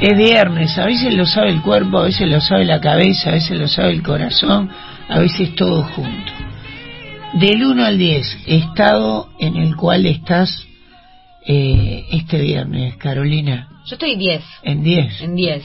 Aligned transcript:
Es 0.00 0.16
viernes, 0.16 0.78
a 0.78 0.86
veces 0.86 1.12
lo 1.14 1.26
sabe 1.26 1.50
el 1.50 1.60
cuerpo, 1.60 1.98
a 1.98 2.04
veces 2.04 2.28
lo 2.30 2.40
sabe 2.40 2.64
la 2.64 2.80
cabeza, 2.80 3.30
a 3.30 3.32
veces 3.32 3.58
lo 3.58 3.66
sabe 3.66 3.90
el 3.92 4.02
corazón, 4.02 4.70
a 5.08 5.18
veces 5.18 5.54
todo 5.56 5.82
junto. 5.82 6.32
Del 7.34 7.64
1 7.64 7.84
al 7.84 7.98
10, 7.98 8.44
estado 8.46 9.28
en 9.40 9.56
el 9.56 9.74
cual 9.74 10.06
estás 10.06 10.64
eh, 11.46 12.04
este 12.12 12.40
viernes, 12.40 12.96
Carolina. 12.96 13.68
Yo 13.86 13.94
estoy 13.94 14.16
10. 14.16 14.42
En 14.62 14.82
10. 14.84 15.20
En 15.22 15.34
10. 15.34 15.62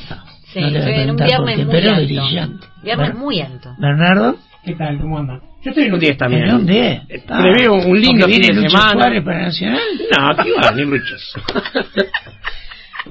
Sí, 0.51 0.59
No 0.61 0.67
estoy 0.67 0.93
en 0.93 1.09
un 1.11 1.15
viernes 1.17 1.55
qué, 1.57 1.65
muy 1.65 1.71
pero 1.73 1.89
alto. 1.91 2.03
brillante. 2.05 2.67
Viernes 2.83 3.15
muy 3.15 3.39
alto. 3.41 3.69
Bernardo, 3.77 4.37
¿Qué 4.65 4.75
tal? 4.75 4.97
¿Cómo 4.97 5.19
anda? 5.19 5.41
Yo 5.61 5.71
estoy 5.71 5.83
en 5.85 5.93
un 5.93 5.99
10 5.99 6.17
también. 6.17 6.43
en 6.45 6.55
un 6.55 6.65
10. 6.65 7.01
Eh, 7.09 7.23
preveo 7.27 7.73
un 7.75 7.99
lindo 8.01 8.27
fin 8.27 8.41
de 8.41 8.53
Lucho 8.53 8.69
semana. 8.69 8.91
Suárez 8.93 9.23
para 9.23 9.41
Nacional. 9.43 9.79
No, 10.17 10.43
¿qué 10.43 10.51
va? 10.53 10.71
Ni 10.71 10.81
luchos. 10.85 11.33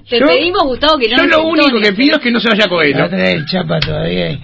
Te 0.09 0.19
Yo- 0.21 0.27
pedimos, 0.27 0.63
Gustavo, 0.65 0.99
que 0.99 1.09
no 1.09 1.17
Yo 1.19 1.27
lo 1.27 1.43
único 1.45 1.67
entones, 1.69 1.89
que 1.91 1.97
pido 1.97 2.17
es 2.17 2.23
que 2.23 2.31
no 2.31 2.41
se 2.41 2.49
vaya 2.49 2.61
Va 2.61 2.67
a 2.67 2.69
Coelho. 2.69 3.09
traer 3.09 3.37
el 3.37 3.47
chapa 3.47 3.79
todavía. 3.81 4.39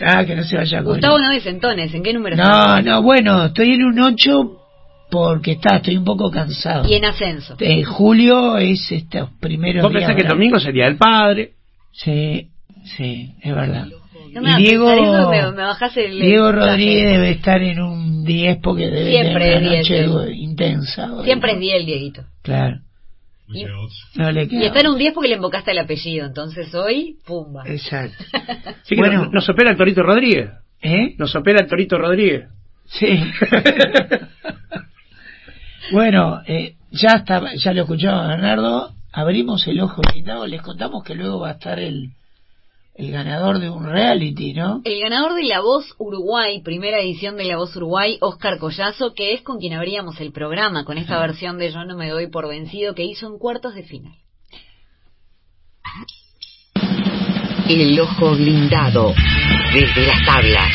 Ah, 0.00 0.24
que 0.24 0.34
no 0.36 0.42
se 0.44 0.56
vaya 0.56 0.78
a 0.78 0.82
Gustavo, 0.82 1.18
no 1.18 1.30
desentones. 1.30 1.92
¿En 1.94 2.02
qué 2.02 2.12
número 2.12 2.36
No, 2.36 2.42
estás? 2.42 2.84
no, 2.84 3.02
bueno, 3.02 3.46
estoy 3.46 3.74
en 3.74 3.84
un 3.84 4.00
8 4.00 4.58
porque 5.10 5.52
está, 5.52 5.76
estoy 5.76 5.96
un 5.96 6.04
poco 6.04 6.30
cansado. 6.30 6.88
Y 6.88 6.94
en 6.94 7.04
ascenso. 7.04 7.56
Eh, 7.60 7.84
julio 7.84 8.56
es 8.58 8.90
estos 8.90 9.28
primeros 9.40 9.82
Vos 9.82 9.92
días. 9.92 10.02
pensás 10.04 10.16
que 10.16 10.22
el 10.22 10.28
domingo 10.28 10.58
sería 10.58 10.86
el 10.86 10.96
padre. 10.96 11.52
Sí, 11.92 12.48
sí, 12.96 13.34
es 13.42 13.54
verdad. 13.54 13.86
No 14.32 14.40
me 14.40 14.50
y 14.52 14.64
Diego, 14.64 14.90
eso, 14.90 15.30
me, 15.30 15.42
me 15.52 15.62
bajás 15.62 15.94
el... 15.98 16.18
Diego 16.18 16.48
el 16.48 16.54
Rodríguez 16.54 17.10
debe 17.12 17.30
estar 17.32 17.60
en 17.62 17.82
un 17.82 18.24
10 18.24 18.58
porque 18.62 18.86
debe 18.86 19.10
Siempre 19.10 19.44
tener 19.44 19.62
una 19.68 19.74
es 19.80 19.88
10, 19.88 20.08
noche 20.10 20.32
intensa. 20.32 21.12
hoy. 21.12 21.24
Siempre 21.26 21.52
es 21.52 21.60
10 21.60 21.76
el 21.80 21.86
Dieguito. 21.86 22.24
Claro, 22.40 22.78
no 24.14 24.32
le 24.32 24.42
y 24.44 24.48
queda. 24.48 24.66
está 24.66 24.80
en 24.80 24.88
un 24.88 24.98
10 24.98 25.14
porque 25.14 25.28
le 25.28 25.36
invocaste 25.36 25.70
el 25.70 25.78
apellido. 25.78 26.26
Entonces 26.26 26.74
hoy, 26.74 27.18
pumba. 27.24 27.62
Exacto. 27.66 28.24
Bueno. 28.96 29.24
nos, 29.24 29.32
nos 29.32 29.48
opera 29.48 29.70
el 29.70 29.76
Torito 29.76 30.02
Rodríguez. 30.02 30.50
¿Eh? 30.82 31.14
Nos 31.18 31.34
opera 31.34 31.60
el 31.60 31.68
Torito 31.68 31.98
Rodríguez. 31.98 32.48
Sí. 32.86 33.06
bueno, 35.92 36.42
eh, 36.46 36.74
ya 36.90 37.16
está, 37.18 37.54
ya 37.54 37.72
lo 37.72 37.82
escuchaba 37.82 38.28
Bernardo. 38.28 38.92
Abrimos 39.12 39.66
el 39.66 39.80
ojo 39.80 40.02
blindado. 40.02 40.46
Les 40.46 40.62
contamos 40.62 41.04
que 41.04 41.14
luego 41.14 41.40
va 41.40 41.50
a 41.50 41.52
estar 41.52 41.78
el, 41.78 42.10
el 42.94 43.10
ganador 43.10 43.58
de 43.58 43.70
un 43.70 43.84
reality, 43.86 44.52
¿no? 44.52 44.82
El 44.84 45.00
ganador 45.00 45.34
de 45.34 45.44
La 45.44 45.60
Voz 45.60 45.94
Uruguay, 45.98 46.60
primera 46.62 47.00
edición 47.00 47.36
de 47.36 47.44
La 47.44 47.56
Voz 47.56 47.74
Uruguay, 47.76 48.18
Oscar 48.20 48.58
Collazo, 48.58 49.14
que 49.14 49.32
es 49.32 49.42
con 49.42 49.58
quien 49.58 49.72
abríamos 49.72 50.20
el 50.20 50.32
programa, 50.32 50.84
con 50.84 50.98
esta 50.98 51.18
versión 51.18 51.58
de 51.58 51.72
Yo 51.72 51.84
no 51.84 51.96
me 51.96 52.10
doy 52.10 52.28
por 52.28 52.48
vencido 52.48 52.94
que 52.94 53.04
hizo 53.04 53.26
en 53.26 53.38
cuartos 53.38 53.74
de 53.74 53.84
final. 53.84 54.14
El 57.68 57.98
ojo 57.98 58.32
blindado 58.32 59.14
desde 59.72 60.06
las 60.06 60.26
tablas 60.26 60.72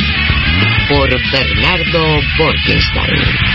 por 0.90 1.10
Bernardo 1.10 2.22
Borgenstein. 2.40 3.48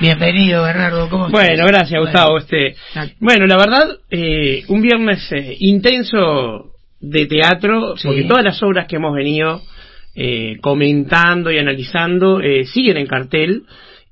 Bienvenido, 0.00 0.62
Bernardo. 0.62 1.08
¿Cómo 1.08 1.26
estás? 1.26 1.40
Bueno, 1.46 1.64
gracias 1.66 2.00
Gustavo. 2.00 2.38
Este, 2.38 2.74
bueno, 3.18 3.46
la 3.46 3.56
verdad, 3.56 3.88
eh, 4.10 4.62
un 4.68 4.82
viernes 4.82 5.30
eh, 5.32 5.56
intenso 5.60 6.72
de 7.00 7.26
teatro, 7.26 7.96
Sí. 7.96 8.06
porque 8.06 8.24
todas 8.24 8.44
las 8.44 8.62
obras 8.62 8.86
que 8.86 8.96
hemos 8.96 9.14
venido 9.14 9.62
eh, 10.14 10.58
comentando 10.60 11.50
y 11.50 11.58
analizando 11.58 12.40
eh, 12.40 12.64
siguen 12.66 12.98
en 12.98 13.06
cartel 13.06 13.62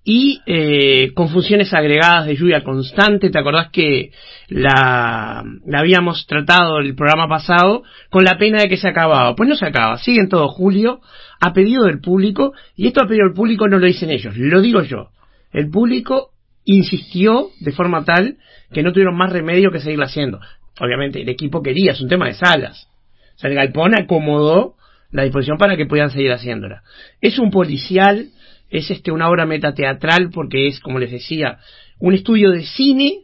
y 0.06 0.40
eh, 0.46 1.12
con 1.14 1.28
funciones 1.30 1.72
agregadas 1.74 2.26
de 2.26 2.36
lluvia 2.36 2.62
constante. 2.62 3.30
¿Te 3.30 3.38
acordás 3.38 3.70
que 3.70 4.10
la, 4.48 5.42
la 5.66 5.78
habíamos 5.78 6.26
tratado 6.26 6.78
el 6.78 6.94
programa 6.94 7.28
pasado 7.28 7.82
con 8.10 8.24
la 8.24 8.36
pena 8.38 8.62
de 8.62 8.68
que 8.68 8.76
se 8.78 8.88
acababa? 8.88 9.34
Pues 9.34 9.48
no 9.48 9.54
se 9.54 9.66
acaba, 9.66 9.98
sigue 9.98 10.20
en 10.20 10.28
todo 10.30 10.48
julio, 10.48 11.00
a 11.40 11.52
pedido 11.52 11.84
del 11.84 12.00
público, 12.00 12.52
y 12.76 12.86
esto 12.86 13.02
a 13.02 13.06
pedido 13.06 13.26
del 13.26 13.34
público 13.34 13.66
no 13.68 13.78
lo 13.78 13.86
dicen 13.86 14.10
ellos, 14.10 14.34
lo 14.36 14.60
digo 14.62 14.82
yo. 14.82 15.08
El 15.54 15.70
público 15.70 16.32
insistió 16.64 17.50
de 17.60 17.72
forma 17.72 18.04
tal 18.04 18.36
que 18.72 18.82
no 18.82 18.92
tuvieron 18.92 19.16
más 19.16 19.32
remedio 19.32 19.70
que 19.70 19.80
seguirla 19.80 20.06
haciendo. 20.06 20.40
Obviamente 20.80 21.22
el 21.22 21.28
equipo 21.28 21.62
quería, 21.62 21.92
es 21.92 22.00
un 22.00 22.08
tema 22.08 22.26
de 22.26 22.34
salas. 22.34 22.88
O 23.36 23.38
sea, 23.38 23.48
el 23.48 23.56
galpón 23.56 23.94
acomodó 23.96 24.74
la 25.12 25.22
disposición 25.22 25.56
para 25.56 25.76
que 25.76 25.86
puedan 25.86 26.10
seguir 26.10 26.32
haciéndola. 26.32 26.82
Es 27.20 27.38
un 27.38 27.50
policial, 27.50 28.30
es 28.68 28.90
este 28.90 29.12
una 29.12 29.28
obra 29.28 29.46
metateatral 29.46 30.30
porque 30.30 30.66
es, 30.66 30.80
como 30.80 30.98
les 30.98 31.12
decía, 31.12 31.58
un 32.00 32.14
estudio 32.14 32.50
de 32.50 32.64
cine 32.64 33.20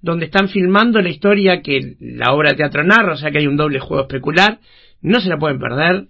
donde 0.00 0.26
están 0.26 0.48
filmando 0.48 1.00
la 1.00 1.08
historia 1.08 1.60
que 1.60 1.96
la 1.98 2.32
obra 2.34 2.50
de 2.50 2.56
teatro 2.56 2.84
narra, 2.84 3.14
o 3.14 3.16
sea 3.16 3.32
que 3.32 3.38
hay 3.38 3.48
un 3.48 3.56
doble 3.56 3.80
juego 3.80 4.02
especular, 4.02 4.60
no 5.00 5.20
se 5.20 5.28
la 5.28 5.38
pueden 5.38 5.58
perder, 5.58 6.06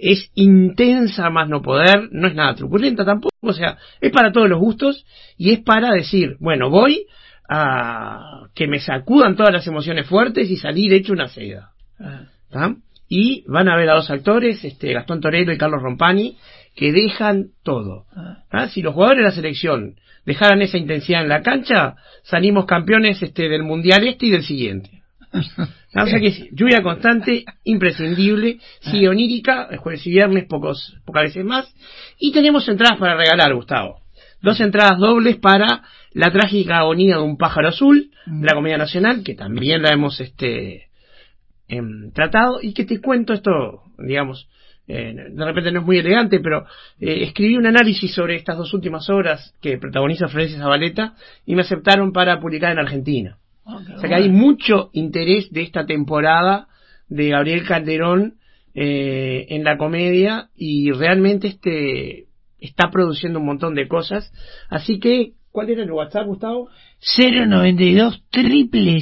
es 0.00 0.30
intensa 0.34 1.30
más 1.30 1.48
no 1.48 1.62
poder, 1.62 2.08
no 2.10 2.28
es 2.28 2.34
nada 2.34 2.54
truculenta 2.54 3.04
tampoco, 3.04 3.34
o 3.40 3.52
sea, 3.52 3.78
es 4.00 4.10
para 4.10 4.32
todos 4.32 4.48
los 4.48 4.58
gustos 4.58 5.04
y 5.36 5.52
es 5.52 5.60
para 5.60 5.90
decir, 5.90 6.36
bueno, 6.40 6.70
voy 6.70 7.06
a 7.48 8.46
que 8.54 8.66
me 8.66 8.80
sacudan 8.80 9.36
todas 9.36 9.52
las 9.52 9.66
emociones 9.66 10.06
fuertes 10.06 10.48
y 10.50 10.56
salir 10.56 10.92
hecho 10.92 11.12
una 11.12 11.28
seda. 11.28 11.70
Ah, 11.98 12.24
¿tá? 12.50 12.76
Y 13.08 13.44
van 13.48 13.68
a 13.68 13.76
ver 13.76 13.90
a 13.90 13.94
dos 13.94 14.10
actores, 14.10 14.64
este 14.64 14.92
Gastón 14.92 15.20
Torero 15.20 15.52
y 15.52 15.58
Carlos 15.58 15.82
Rompani, 15.82 16.36
que 16.76 16.92
dejan 16.92 17.48
todo. 17.62 18.06
ah. 18.14 18.44
¿tá? 18.50 18.68
Si 18.68 18.82
los 18.82 18.94
jugadores 18.94 19.18
de 19.18 19.28
la 19.28 19.34
selección 19.34 19.96
dejaran 20.24 20.62
esa 20.62 20.78
intensidad 20.78 21.22
en 21.22 21.28
la 21.28 21.42
cancha, 21.42 21.96
salimos 22.22 22.66
campeones 22.66 23.20
este 23.22 23.48
del 23.48 23.64
mundial 23.64 24.06
este 24.06 24.26
y 24.26 24.30
del 24.30 24.44
siguiente. 24.44 25.02
O 25.94 26.06
sea 26.06 26.20
que 26.20 26.28
es 26.28 26.48
lluvia 26.52 26.82
constante, 26.82 27.44
imprescindible, 27.64 28.58
sigue 28.80 29.08
onírica, 29.08 29.66
el 29.70 29.78
jueves 29.78 30.06
y 30.06 30.10
viernes, 30.10 30.46
pocos, 30.46 30.96
pocas 31.04 31.24
veces 31.24 31.44
más. 31.44 31.74
Y 32.18 32.32
tenemos 32.32 32.68
entradas 32.68 32.98
para 32.98 33.16
regalar, 33.16 33.52
Gustavo. 33.54 34.00
Dos 34.40 34.60
entradas 34.60 34.98
dobles 34.98 35.36
para 35.36 35.82
la 36.12 36.30
trágica 36.30 36.78
agonía 36.78 37.16
de 37.16 37.22
un 37.22 37.36
pájaro 37.36 37.68
azul, 37.68 38.10
de 38.26 38.46
la 38.46 38.54
Comedia 38.54 38.78
Nacional, 38.78 39.24
que 39.24 39.34
también 39.34 39.82
la 39.82 39.90
hemos 39.90 40.20
este, 40.20 40.88
em, 41.66 42.12
tratado, 42.12 42.60
y 42.62 42.72
que 42.72 42.84
te 42.84 43.00
cuento 43.00 43.32
esto, 43.32 43.82
digamos, 43.98 44.48
eh, 44.86 45.14
de 45.30 45.44
repente 45.44 45.72
no 45.72 45.80
es 45.80 45.86
muy 45.86 45.98
elegante, 45.98 46.40
pero 46.40 46.66
eh, 47.00 47.24
escribí 47.24 47.56
un 47.56 47.66
análisis 47.66 48.12
sobre 48.12 48.36
estas 48.36 48.56
dos 48.56 48.72
últimas 48.74 49.08
obras 49.10 49.54
que 49.60 49.78
protagoniza 49.78 50.28
Florencia 50.28 50.58
Zabaleta 50.58 51.14
y 51.46 51.54
me 51.54 51.62
aceptaron 51.62 52.12
para 52.12 52.40
publicar 52.40 52.72
en 52.72 52.78
Argentina. 52.78 53.39
O 53.76 54.00
sea 54.00 54.08
que 54.08 54.14
hay 54.14 54.28
mucho 54.28 54.90
interés 54.92 55.50
de 55.50 55.62
esta 55.62 55.86
temporada 55.86 56.68
de 57.08 57.28
Gabriel 57.28 57.66
Calderón 57.66 58.34
eh, 58.74 59.46
en 59.50 59.64
la 59.64 59.76
comedia 59.76 60.48
y 60.56 60.92
realmente 60.92 61.48
este 61.48 62.26
está 62.60 62.90
produciendo 62.90 63.38
un 63.38 63.46
montón 63.46 63.74
de 63.74 63.88
cosas. 63.88 64.32
Así 64.68 64.98
que, 64.98 65.32
¿cuál 65.50 65.70
era 65.70 65.82
el 65.82 65.90
WhatsApp, 65.90 66.26
Gustavo? 66.26 66.68
092 67.16 68.22
triple 68.30 69.00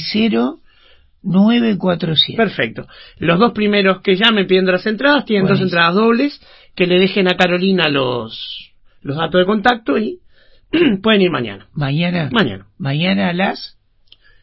947. 1.23 2.37
Perfecto. 2.37 2.87
Los 3.19 3.39
dos 3.39 3.53
primeros 3.53 4.01
que 4.03 4.17
llamen 4.17 4.47
pidiendo 4.47 4.73
las 4.73 4.87
entradas 4.87 5.25
tienen 5.25 5.49
dos 5.49 5.61
entradas 5.61 5.95
dobles 5.95 6.41
que 6.75 6.87
le 6.87 6.99
dejen 7.01 7.29
a 7.29 7.37
Carolina 7.37 7.89
los, 7.89 8.73
los 9.03 9.17
datos 9.17 9.41
de 9.41 9.47
contacto 9.47 9.99
y 9.99 10.21
pueden 11.03 11.23
ir 11.23 11.31
mañana. 11.31 11.67
Mañana. 11.73 12.29
Mañana, 12.33 12.67
Mañana 12.79 13.29
a 13.31 13.33
las 13.33 13.78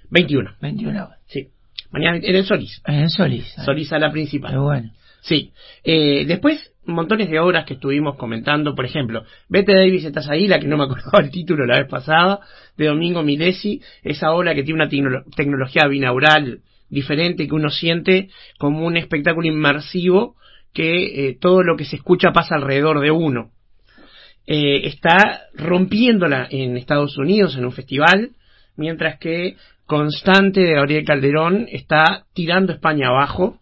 21. 0.10 0.56
21 0.62 1.06
horas. 1.06 1.20
Sí. 1.28 1.48
Mañana 1.92 2.18
en 2.18 2.36
el 2.36 2.46
Solís. 2.46 2.82
En 2.86 3.10
Solís. 3.10 3.54
Solís 3.64 3.92
a 3.94 4.00
la 4.00 4.12
principal. 4.12 4.52
Pero 4.52 4.64
bueno. 4.64 4.92
Sí. 5.22 5.52
Eh, 5.84 6.26
después, 6.28 6.72
montones 6.86 7.30
de 7.30 7.40
obras 7.40 7.66
que 7.66 7.76
estuvimos 7.76 8.16
comentando. 8.16 8.76
Por 8.76 8.86
ejemplo, 8.86 9.24
Vete 9.50 9.74
Davis, 9.74 10.06
estás 10.06 10.30
ahí, 10.30 10.48
la 10.48 10.60
que 10.60 10.68
no 10.68 10.78
me 10.78 10.84
acordaba 10.84 11.24
el 11.24 11.32
título 11.32 11.66
la 11.66 11.80
vez 11.80 11.90
pasada, 11.90 12.40
de 12.78 12.88
Domingo 12.88 13.24
Milesi. 13.24 13.82
Esa 14.04 14.32
obra 14.34 14.54
que 14.54 14.64
tiene 14.64 14.82
una 14.84 14.90
tecno- 14.90 15.24
tecnología 15.36 15.88
binaural 15.88 16.60
diferente 16.90 17.48
que 17.48 17.56
uno 17.56 17.70
siente 17.70 18.30
como 18.60 18.86
un 18.86 18.98
espectáculo 18.98 19.48
inmersivo 19.48 20.36
que 20.74 21.30
eh, 21.30 21.38
todo 21.40 21.64
lo 21.64 21.76
que 21.78 21.86
se 21.86 21.96
escucha 21.96 22.32
pasa 22.32 22.56
alrededor 22.56 23.00
de 23.00 23.10
uno. 23.12 23.52
Eh, 24.46 24.86
está 24.86 25.42
rompiéndola 25.56 26.48
en 26.52 26.78
Estados 26.78 27.18
Unidos 27.18 27.56
en 27.58 27.66
un 27.66 27.72
festival, 27.72 28.32
mientras 28.78 29.18
que 29.18 29.56
Constante 29.86 30.62
de 30.62 30.74
Gabriel 30.74 31.06
Calderón 31.06 31.68
está 31.72 32.26
tirando 32.34 32.74
España 32.74 33.10
abajo, 33.10 33.60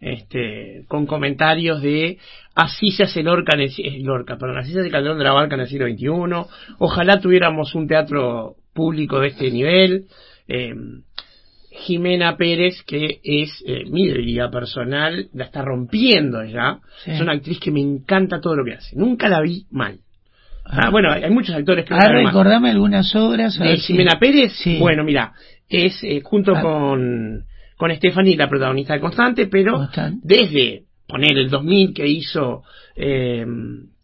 este, 0.00 0.84
con 0.88 1.06
comentarios 1.06 1.82
de 1.82 2.18
así 2.54 2.90
se 2.90 3.04
hace 3.04 3.22
Lorca, 3.22 3.56
en 3.56 3.62
el, 3.62 4.02
Lorca, 4.02 4.36
perdón, 4.36 4.58
así 4.58 4.72
se 4.72 4.80
hace 4.80 4.90
Calderón 4.90 5.18
de 5.18 5.24
la 5.24 5.32
Barca 5.32 5.54
en 5.54 5.62
el 5.62 5.68
siglo 5.68 5.86
XXI, 5.86 6.50
ojalá 6.78 7.20
tuviéramos 7.20 7.74
un 7.74 7.88
teatro 7.88 8.56
público 8.72 9.20
de 9.20 9.28
este 9.28 9.50
nivel. 9.50 10.06
Eh, 10.46 10.74
Jimena 11.76 12.36
Pérez, 12.36 12.82
que 12.86 13.20
es 13.24 13.50
eh, 13.66 13.84
mi 13.90 14.06
debilidad 14.06 14.50
personal, 14.50 15.28
la 15.32 15.44
está 15.44 15.62
rompiendo 15.62 16.44
ya. 16.44 16.78
Sí. 17.04 17.10
Es 17.10 17.20
una 17.20 17.32
actriz 17.32 17.58
que 17.58 17.72
me 17.72 17.80
encanta 17.80 18.40
todo 18.40 18.54
lo 18.54 18.64
que 18.64 18.74
hace. 18.74 18.96
Nunca 18.96 19.28
la 19.28 19.40
vi 19.40 19.66
mal. 19.70 19.98
Ah, 20.64 20.90
bueno, 20.90 21.12
hay 21.12 21.24
hay 21.24 21.30
muchos 21.30 21.54
actores 21.54 21.84
que 21.84 21.94
Ah, 21.94 22.08
recordame 22.08 22.70
algunas 22.70 23.14
obras. 23.14 23.58
a 23.60 23.64
¿De 23.64 23.70
ver 23.70 23.78
si- 23.80 23.92
Jimena 23.92 24.18
Pérez? 24.18 24.52
Sí. 24.54 24.78
Bueno, 24.78 25.04
mira, 25.04 25.32
es 25.68 26.02
eh, 26.02 26.20
junto 26.22 26.54
Ah. 26.56 26.62
con, 26.62 27.44
con 27.76 27.94
Stephanie, 27.94 28.36
la 28.36 28.48
protagonista 28.48 28.94
de 28.94 29.00
Constante, 29.00 29.46
pero 29.46 29.74
Constante. 29.74 30.20
desde 30.22 30.82
poner 31.06 31.36
el 31.38 31.50
2000 31.50 31.92
que 31.94 32.06
hizo 32.06 32.62
eh, 32.96 33.44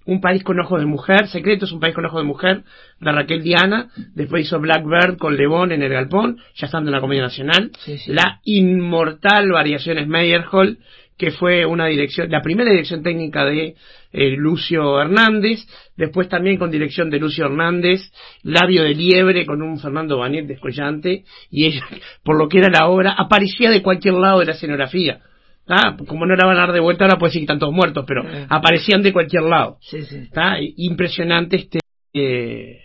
Un 0.06 0.20
país 0.20 0.42
con 0.42 0.58
ojos 0.58 0.80
de 0.80 0.86
mujer, 0.86 1.28
Secreto 1.28 1.66
es 1.66 1.72
un 1.72 1.78
país 1.78 1.94
con 1.94 2.04
ojos 2.04 2.20
de 2.22 2.26
mujer, 2.26 2.62
de 3.00 3.12
Raquel 3.12 3.42
Diana, 3.44 3.90
después 4.14 4.44
hizo 4.44 4.58
Blackbird 4.58 5.18
con 5.18 5.36
Lebón 5.36 5.70
en 5.70 5.82
el 5.82 5.92
Galpón, 5.92 6.38
ya 6.56 6.66
estando 6.66 6.88
en 6.90 6.94
la 6.94 7.00
Comedia 7.00 7.22
Nacional, 7.22 7.70
Sí, 7.78 7.96
sí. 7.98 8.10
la 8.12 8.40
inmortal 8.44 9.52
Variaciones 9.52 10.08
Meyerhold, 10.08 10.78
que 11.20 11.32
fue 11.32 11.66
una 11.66 11.84
dirección, 11.86 12.30
la 12.30 12.40
primera 12.40 12.70
dirección 12.70 13.02
técnica 13.02 13.44
de 13.44 13.74
eh, 14.10 14.30
Lucio 14.38 14.98
Hernández, 14.98 15.58
después 15.94 16.30
también 16.30 16.56
con 16.56 16.70
dirección 16.70 17.10
de 17.10 17.18
Lucio 17.18 17.44
Hernández, 17.44 18.00
Labio 18.42 18.84
de 18.84 18.94
Liebre 18.94 19.44
con 19.44 19.60
un 19.60 19.78
Fernando 19.78 20.16
Banet 20.16 20.46
descollante, 20.46 21.24
y 21.50 21.66
ella, 21.66 21.82
por 22.24 22.38
lo 22.38 22.48
que 22.48 22.56
era 22.60 22.70
la 22.70 22.88
obra, 22.88 23.12
aparecía 23.18 23.70
de 23.70 23.82
cualquier 23.82 24.14
lado 24.14 24.38
de 24.40 24.46
la 24.46 24.52
escenografía. 24.52 25.20
¿tá? 25.66 25.94
Como 26.06 26.24
no 26.24 26.34
la 26.36 26.46
van 26.46 26.56
a 26.56 26.60
dar 26.60 26.72
de 26.72 26.80
vuelta, 26.80 27.04
ahora 27.04 27.18
puede 27.18 27.32
decir 27.32 27.40
que 27.40 27.44
están 27.44 27.58
todos 27.58 27.74
muertos, 27.74 28.06
pero 28.08 28.22
Eh. 28.26 28.46
aparecían 28.48 29.02
de 29.02 29.12
cualquier 29.12 29.42
lado. 29.42 29.76
Sí, 29.82 30.00
sí. 30.00 30.16
Está 30.16 30.56
impresionante 30.76 31.56
este 31.56 31.80
eh, 32.14 32.80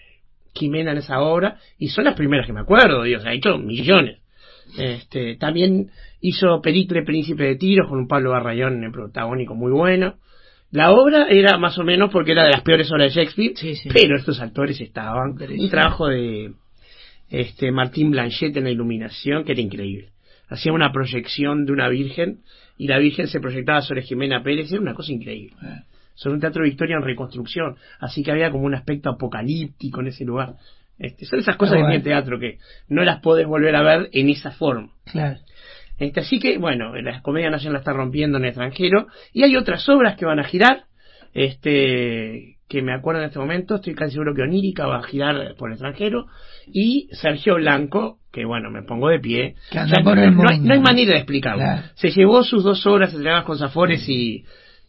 Jimena 0.53 0.91
en 0.91 0.97
esa 0.97 1.21
obra 1.21 1.57
y 1.79 1.87
son 1.87 2.03
las 2.03 2.15
primeras 2.15 2.45
que 2.45 2.51
me 2.53 2.59
acuerdo, 2.59 3.03
Dios, 3.03 3.25
ha 3.25 3.31
hecho 3.31 3.57
millones. 3.57 4.19
Este, 4.77 5.35
también 5.37 5.89
hizo 6.27 6.61
Pericle 6.61 7.03
Príncipe 7.03 7.43
de 7.43 7.55
Tiros 7.55 7.87
con 7.89 7.99
un 7.99 8.07
Pablo 8.07 8.31
Barrayón 8.31 8.83
en 8.83 8.91
protagónico 8.91 9.55
muy 9.55 9.71
bueno. 9.71 10.15
La 10.71 10.91
obra 10.91 11.27
era 11.29 11.57
más 11.57 11.77
o 11.77 11.83
menos 11.83 12.11
porque 12.11 12.31
era 12.33 12.43
de 12.43 12.51
las 12.51 12.61
peores 12.61 12.91
obras 12.91 13.13
de 13.13 13.21
Shakespeare, 13.21 13.53
Sí, 13.55 13.75
sí. 13.75 13.89
pero 13.93 14.17
estos 14.17 14.41
actores 14.41 14.79
estaban. 14.81 15.35
Un 15.39 15.69
trabajo 15.69 16.07
de 16.07 16.53
este 17.29 17.71
Martín 17.71 18.11
Blanchet 18.11 18.55
en 18.57 18.65
la 18.65 18.71
iluminación 18.71 19.43
que 19.43 19.53
era 19.53 19.61
increíble. 19.61 20.09
Hacía 20.49 20.73
una 20.73 20.91
proyección 20.91 21.65
de 21.65 21.71
una 21.71 21.87
virgen 21.89 22.39
y 22.77 22.87
la 22.87 22.97
virgen 22.99 23.27
se 23.27 23.39
proyectaba 23.39 23.81
sobre 23.81 24.01
Jimena 24.03 24.43
Pérez, 24.43 24.71
era 24.71 24.81
una 24.81 24.93
cosa 24.93 25.11
increíble 25.13 25.55
Eh, 25.63 25.81
sobre 26.15 26.35
un 26.35 26.41
teatro 26.41 26.63
de 26.63 26.69
Victoria 26.69 26.95
en 26.97 27.03
reconstrucción, 27.03 27.75
así 27.99 28.23
que 28.23 28.31
había 28.31 28.49
como 28.51 28.65
un 28.65 28.73
aspecto 28.75 29.09
apocalíptico 29.09 30.01
en 30.01 30.07
ese 30.07 30.23
lugar. 30.25 30.55
Este, 30.97 31.25
son 31.25 31.39
esas 31.39 31.57
cosas 31.57 31.73
Ah, 31.73 31.77
que 31.77 31.81
tiene 31.81 31.97
bueno. 31.97 31.97
el 31.97 32.03
teatro 32.03 32.39
que 32.39 32.57
no 32.89 33.03
las 33.03 33.19
podés 33.21 33.45
volver 33.47 33.75
a 33.75 33.81
ver 33.83 34.09
en 34.13 34.29
esa 34.29 34.51
forma. 34.51 34.89
Claro. 35.11 35.39
Este, 35.97 36.19
así 36.19 36.39
que, 36.39 36.57
bueno, 36.57 36.95
la 36.95 37.21
Comedia 37.21 37.49
Nacional 37.49 37.73
la 37.73 37.79
está 37.79 37.93
rompiendo 37.93 38.37
en 38.37 38.43
el 38.43 38.49
extranjero 38.49 39.07
y 39.33 39.43
hay 39.43 39.55
otras 39.55 39.87
obras 39.89 40.17
que 40.17 40.25
van 40.25 40.39
a 40.39 40.43
girar, 40.43 40.83
este, 41.33 42.57
que 42.67 42.81
me 42.81 42.93
acuerdo 42.93 43.21
en 43.21 43.27
este 43.27 43.39
momento, 43.39 43.75
estoy 43.75 43.93
casi 43.93 44.13
seguro 44.13 44.33
que 44.33 44.41
Onírica 44.41 44.87
va 44.87 44.97
a 44.99 45.03
girar 45.03 45.55
por 45.57 45.69
el 45.69 45.73
extranjero 45.73 46.25
y 46.67 47.07
Sergio 47.11 47.55
Blanco, 47.55 48.19
que 48.31 48.45
bueno, 48.45 48.71
me 48.71 48.83
pongo 48.83 49.09
de 49.09 49.19
pie, 49.19 49.55
Que 49.71 49.79
anda 49.79 49.97
Ya 49.97 50.03
por 50.03 50.15
no, 50.17 50.23
el 50.23 50.35
no 50.35 50.49
hay, 50.49 50.55
mundo. 50.57 50.67
no 50.67 50.73
hay 50.73 50.79
manera 50.81 51.11
de 51.11 51.17
explicarlo. 51.17 51.59
Claro. 51.63 51.83
Se 51.95 52.09
llevó 52.09 52.43
sus 52.43 52.63
dos 52.63 52.85
obras 52.87 53.13
entregadas 53.13 53.45
con 53.45 53.57
Zafores 53.57 54.07
y 54.09 54.43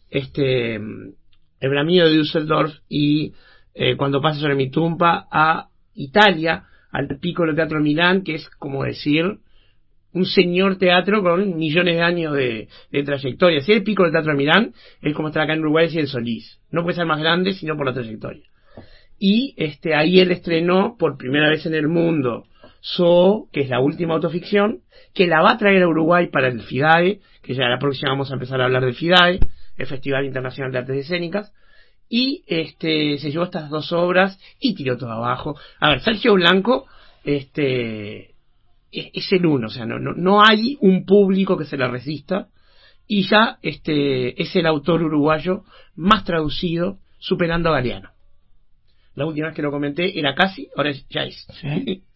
este 0.09 0.75
El 0.75 1.69
Bramido 1.69 2.07
de 2.07 2.15
Düsseldorf 2.17 2.73
y 2.89 3.33
eh, 3.75 3.95
Cuando 3.95 4.21
pasa 4.21 4.39
sobre 4.39 4.55
mi 4.55 4.71
tumba 4.71 5.27
a 5.31 5.67
Italia, 5.93 6.63
al 6.91 7.07
Piccolo 7.19 7.53
Teatro 7.53 7.79
Milán, 7.79 8.23
que 8.23 8.35
es 8.35 8.49
como 8.57 8.83
decir 8.83 9.37
un 10.13 10.25
señor 10.25 10.77
teatro 10.77 11.21
con 11.21 11.57
millones 11.57 11.97
de 11.97 12.01
años 12.01 12.33
de, 12.33 12.67
de 12.91 13.03
trayectoria. 13.03 13.61
Si 13.61 13.71
es 13.71 13.77
el 13.77 13.83
Piccolo 13.83 14.11
Teatro 14.11 14.35
Milán, 14.35 14.73
es 15.01 15.13
como 15.13 15.27
estar 15.27 15.43
acá 15.43 15.53
en 15.53 15.61
Uruguay 15.61 15.89
y 15.91 15.99
el 15.99 16.07
Solís. 16.07 16.59
No 16.71 16.83
puede 16.83 16.95
ser 16.95 17.05
más 17.05 17.19
grande, 17.19 17.53
sino 17.53 17.75
por 17.75 17.85
la 17.85 17.93
trayectoria. 17.93 18.43
Y 19.19 19.53
este 19.57 19.95
ahí 19.95 20.19
él 20.19 20.31
estrenó 20.31 20.95
por 20.97 21.17
primera 21.17 21.49
vez 21.49 21.65
en 21.65 21.73
el 21.73 21.87
mundo 21.87 22.45
So, 22.79 23.47
que 23.51 23.61
es 23.61 23.69
la 23.69 23.79
última 23.79 24.13
autoficción, 24.13 24.81
que 25.13 25.27
la 25.27 25.41
va 25.41 25.53
a 25.53 25.57
traer 25.57 25.83
a 25.83 25.87
Uruguay 25.87 26.27
para 26.27 26.47
el 26.47 26.61
FIDAE, 26.61 27.19
que 27.41 27.53
ya 27.53 27.67
la 27.67 27.79
próxima 27.79 28.11
vamos 28.11 28.29
a 28.31 28.35
empezar 28.35 28.61
a 28.61 28.65
hablar 28.65 28.85
del 28.85 28.93
FIDAE, 28.93 29.39
el 29.77 29.87
Festival 29.87 30.25
Internacional 30.25 30.71
de 30.71 30.77
Artes 30.77 30.97
Escénicas, 30.97 31.51
y 32.09 32.43
este 32.47 33.17
se 33.17 33.31
llevó 33.31 33.45
estas 33.45 33.69
dos 33.69 33.91
obras 33.91 34.39
y 34.59 34.75
tiró 34.75 34.97
todo 34.97 35.11
abajo. 35.11 35.57
A 35.79 35.89
ver, 35.89 36.01
Sergio 36.01 36.35
Blanco, 36.35 36.85
este 37.23 38.35
es, 38.91 39.07
es 39.13 39.31
el 39.31 39.45
uno, 39.45 39.67
o 39.67 39.69
sea, 39.69 39.85
no, 39.85 39.99
no, 39.99 40.13
no 40.13 40.41
hay 40.43 40.77
un 40.81 41.05
público 41.05 41.57
que 41.57 41.65
se 41.65 41.77
la 41.77 41.87
resista, 41.87 42.47
y 43.07 43.23
ya 43.27 43.57
este 43.61 44.41
es 44.41 44.55
el 44.55 44.65
autor 44.65 45.03
uruguayo 45.03 45.63
más 45.95 46.23
traducido, 46.25 46.97
superando 47.19 47.69
a 47.69 47.73
Galeano. 47.73 48.09
La 49.15 49.25
última 49.25 49.47
vez 49.47 49.55
que 49.55 49.61
lo 49.63 49.71
comenté 49.71 50.19
era 50.19 50.35
casi, 50.35 50.67
ahora 50.75 50.91
es- 50.91 51.07
ya 51.09 51.23
es. 51.23 51.47
Sí. 51.61 52.03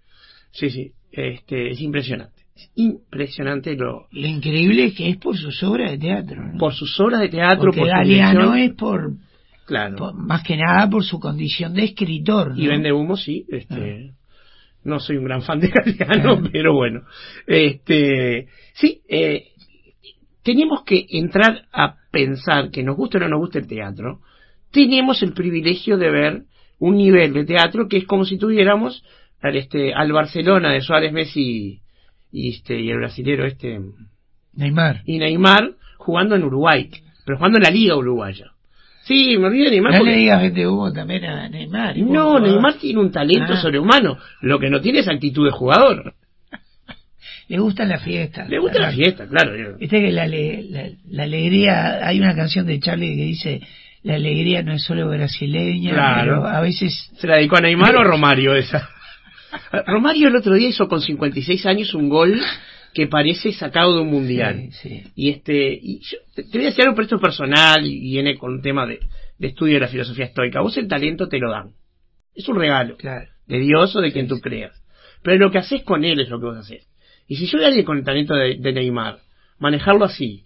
Sí, 0.54 0.70
sí, 0.70 0.92
este, 1.14 1.72
es 1.72 1.80
impresionante. 1.80 2.42
Es 2.54 2.70
impresionante 2.76 3.74
lo, 3.78 4.08
Lo 4.12 4.28
increíble 4.28 4.88
es 4.88 4.96
que 4.96 5.08
es 5.10 5.16
por 5.16 5.38
sus 5.38 5.64
obras 5.64 5.92
de 5.92 5.98
teatro. 5.98 6.44
¿no? 6.46 6.58
por 6.60 6.74
sus 6.74 7.00
obras 7.00 7.22
de 7.22 7.30
teatro, 7.30 7.62
Porque 7.62 7.80
por 7.80 7.88
Galeano 7.88 8.54
es 8.56 8.74
por, 8.74 9.14
Claro. 9.66 9.96
por- 9.96 10.14
más 10.14 10.44
que 10.44 10.58
nada 10.58 10.90
por 10.90 11.06
su 11.06 11.22
condición 11.22 11.74
de 11.74 11.86
escritor. 11.86 12.54
Y 12.58 12.66
¿no? 12.66 12.72
vende 12.72 12.92
humo, 12.92 13.16
sí. 13.16 13.46
Este, 13.50 14.12
No 14.84 15.00
soy 15.00 15.18
un 15.18 15.26
gran 15.26 15.42
fan 15.42 15.60
de 15.60 15.70
Galeano, 15.70 16.42
pero 16.52 16.74
bueno. 16.74 17.02
Este, 17.46 18.48
sí, 18.74 19.02
eh, 19.08 19.50
tenemos 20.44 20.84
que 20.84 21.06
entrar 21.10 21.66
a 21.72 21.96
pensar 22.12 22.72
que 22.72 22.84
nos 22.84 22.98
guste 22.98 23.18
o 23.18 23.22
no 23.22 23.30
nos 23.30 23.40
guste 23.40 23.60
el 23.60 23.68
teatro. 23.68 24.22
Tenemos 24.72 25.22
el 25.22 25.34
privilegio 25.34 25.98
de 25.98 26.10
ver 26.10 26.44
un 26.80 26.96
nivel 26.96 27.34
de 27.34 27.46
teatro 27.46 27.88
que 27.88 27.98
es 27.98 28.06
como 28.06 28.26
si 28.26 28.38
tuviéramos 28.38 29.04
al, 29.42 29.56
este, 29.56 29.94
al 29.94 30.12
Barcelona 30.12 30.72
de 30.72 30.82
Suárez, 30.82 31.14
Messi 31.14 31.82
y, 32.32 32.50
este, 32.50 32.80
y 32.80 32.90
el 32.90 32.98
brasilero 32.98 33.46
este 33.46 33.80
Neymar. 34.54 35.02
y 35.06 35.20
Neymar 35.20 35.76
jugando 35.98 36.36
en 36.36 36.44
Uruguay, 36.44 36.90
pero 37.26 37.38
jugando 37.38 37.58
en 37.58 37.64
la 37.64 37.70
liga 37.70 37.96
uruguaya. 37.96 38.51
Sí, 39.04 39.38
me 39.38 39.48
olvidé 39.48 39.66
de 39.66 39.72
Neymar. 39.72 39.92
No 39.94 39.98
porque- 40.00 40.12
le 40.12 40.18
digas 40.18 40.42
vende 40.42 40.68
humo 40.68 40.94
también 40.94 41.26
a 41.26 41.50
Neymar. 41.50 41.98
no, 41.98 42.40
Neymar 42.40 42.76
tiene 42.76 43.00
un 43.00 43.12
talento 43.12 43.54
Ah. 43.54 43.58
sobrehumano. 43.62 44.18
Lo 44.42 44.60
que 44.60 44.70
no 44.70 44.80
tiene 44.80 45.00
es 45.00 45.08
actitud 45.08 45.46
de 45.46 45.52
jugador. 45.52 46.14
Le 47.48 47.60
gusta 47.60 47.84
la 47.86 48.00
fiesta. 48.00 48.46
Le 48.48 48.60
gusta 48.60 48.80
la 48.80 48.92
fiesta, 48.92 49.28
claro. 49.28 49.78
Viste 49.78 50.00
que 50.00 50.12
la, 50.12 50.26
la, 50.28 50.90
la 51.10 51.24
alegría, 51.24 52.08
hay 52.08 52.20
una 52.20 52.34
canción 52.36 52.66
de 52.66 52.80
Charlie 52.80 53.16
que 53.16 53.24
dice, 53.26 53.62
la 54.04 54.16
alegría 54.16 54.64
no 54.64 54.72
es 54.74 54.84
solo 54.84 55.10
brasileña, 55.10 55.92
Claro. 55.94 56.22
pero 56.44 56.46
a 56.48 56.62
veces... 56.62 57.12
¿Se 57.18 57.28
la 57.28 57.36
dedicó 57.38 57.58
a 57.58 57.62
Neymar 57.62 57.96
o 57.98 58.00
a 58.00 58.04
Romario 58.06 58.56
esa? 58.56 58.88
Romario 59.88 60.30
el 60.30 60.36
otro 60.38 60.54
día 60.56 60.70
hizo 60.70 60.88
con 60.88 61.02
56 61.02 61.66
años 61.66 61.94
un 61.94 62.08
gol 62.08 62.40
que 62.94 63.08
parece 63.08 63.52
sacado 63.54 63.96
de 63.96 64.02
un 64.02 64.10
mundial. 64.10 64.70
Sí, 64.72 64.90
sí. 64.90 65.04
Y 65.16 65.30
este, 65.30 65.74
y 65.74 66.00
yo 66.02 66.18
te, 66.36 66.44
voy 66.52 66.64
a 66.64 66.70
decir 66.70 66.84
algo, 66.84 66.96
pero 66.96 67.04
esto 67.04 67.16
es 67.16 67.22
personal 67.22 67.86
y 67.86 68.00
viene 68.00 68.38
con 68.38 68.54
un 68.54 68.62
tema 68.62 68.86
de, 68.86 69.00
de 69.38 69.48
estudio 69.48 69.76
de 69.76 69.82
la 69.82 69.88
filosofía 69.88 70.26
estoica. 70.26 70.62
Vos 70.62 70.78
el 70.78 70.88
talento 70.88 71.28
te 71.28 71.40
lo 71.40 71.52
dan. 71.52 71.72
Es 72.36 72.48
un 72.48 72.58
regalo. 72.58 72.98
Claro. 72.98 73.28
de 73.48 73.60
Dios 73.60 73.96
o 73.96 74.02
de 74.02 74.12
quien 74.12 74.28
tú 74.28 74.40
creas. 74.40 74.82
Pero 75.24 75.38
lo 75.38 75.52
que 75.52 75.60
haces 75.60 75.84
con 75.84 76.04
él 76.04 76.20
es 76.20 76.30
lo 76.30 76.40
que 76.40 76.46
vos 76.46 76.58
haces. 76.58 76.88
Y 77.28 77.36
si 77.36 77.46
yo 77.46 77.60
de 77.60 77.68
alguien 77.68 77.86
con 77.86 77.98
el 77.98 78.04
talento 78.04 78.34
de, 78.34 78.58
de 78.58 78.74
Neymar, 78.74 79.20
manejarlo 79.60 80.06
así, 80.06 80.46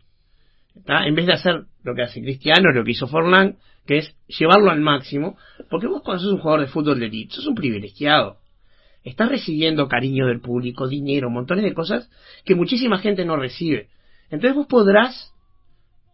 ¿tá? 0.86 1.06
en 1.08 1.16
vez 1.16 1.26
de 1.26 1.34
hacer 1.34 1.64
lo 1.84 1.96
que 1.96 2.04
hace 2.04 2.22
Cristiano, 2.22 2.72
lo 2.72 2.84
que 2.84 2.92
hizo 2.92 3.08
Forlán, 3.08 3.58
que 3.86 4.00
es 4.00 4.16
llevarlo 4.28 4.72
al 4.72 4.82
máximo, 4.82 5.38
porque 5.70 5.88
vos 5.88 6.02
cuando 6.04 6.24
sos 6.24 6.34
un 6.34 6.40
jugador 6.40 6.62
de 6.62 6.68
fútbol 6.68 7.00
de 7.00 7.06
elite, 7.06 7.36
sos 7.36 7.48
un 7.48 7.56
privilegiado. 7.56 8.38
Estás 9.06 9.30
recibiendo 9.30 9.88
cariño 9.88 10.26
del 10.26 10.42
público, 10.42 10.88
dinero, 10.88 11.30
montones 11.30 11.64
de 11.64 11.74
cosas 11.74 12.10
que 12.44 12.56
muchísima 12.56 12.98
gente 12.98 13.24
no 13.24 13.38
recibe. 13.38 13.88
Entonces 14.32 14.56
vos 14.56 14.66
podrás 14.68 15.32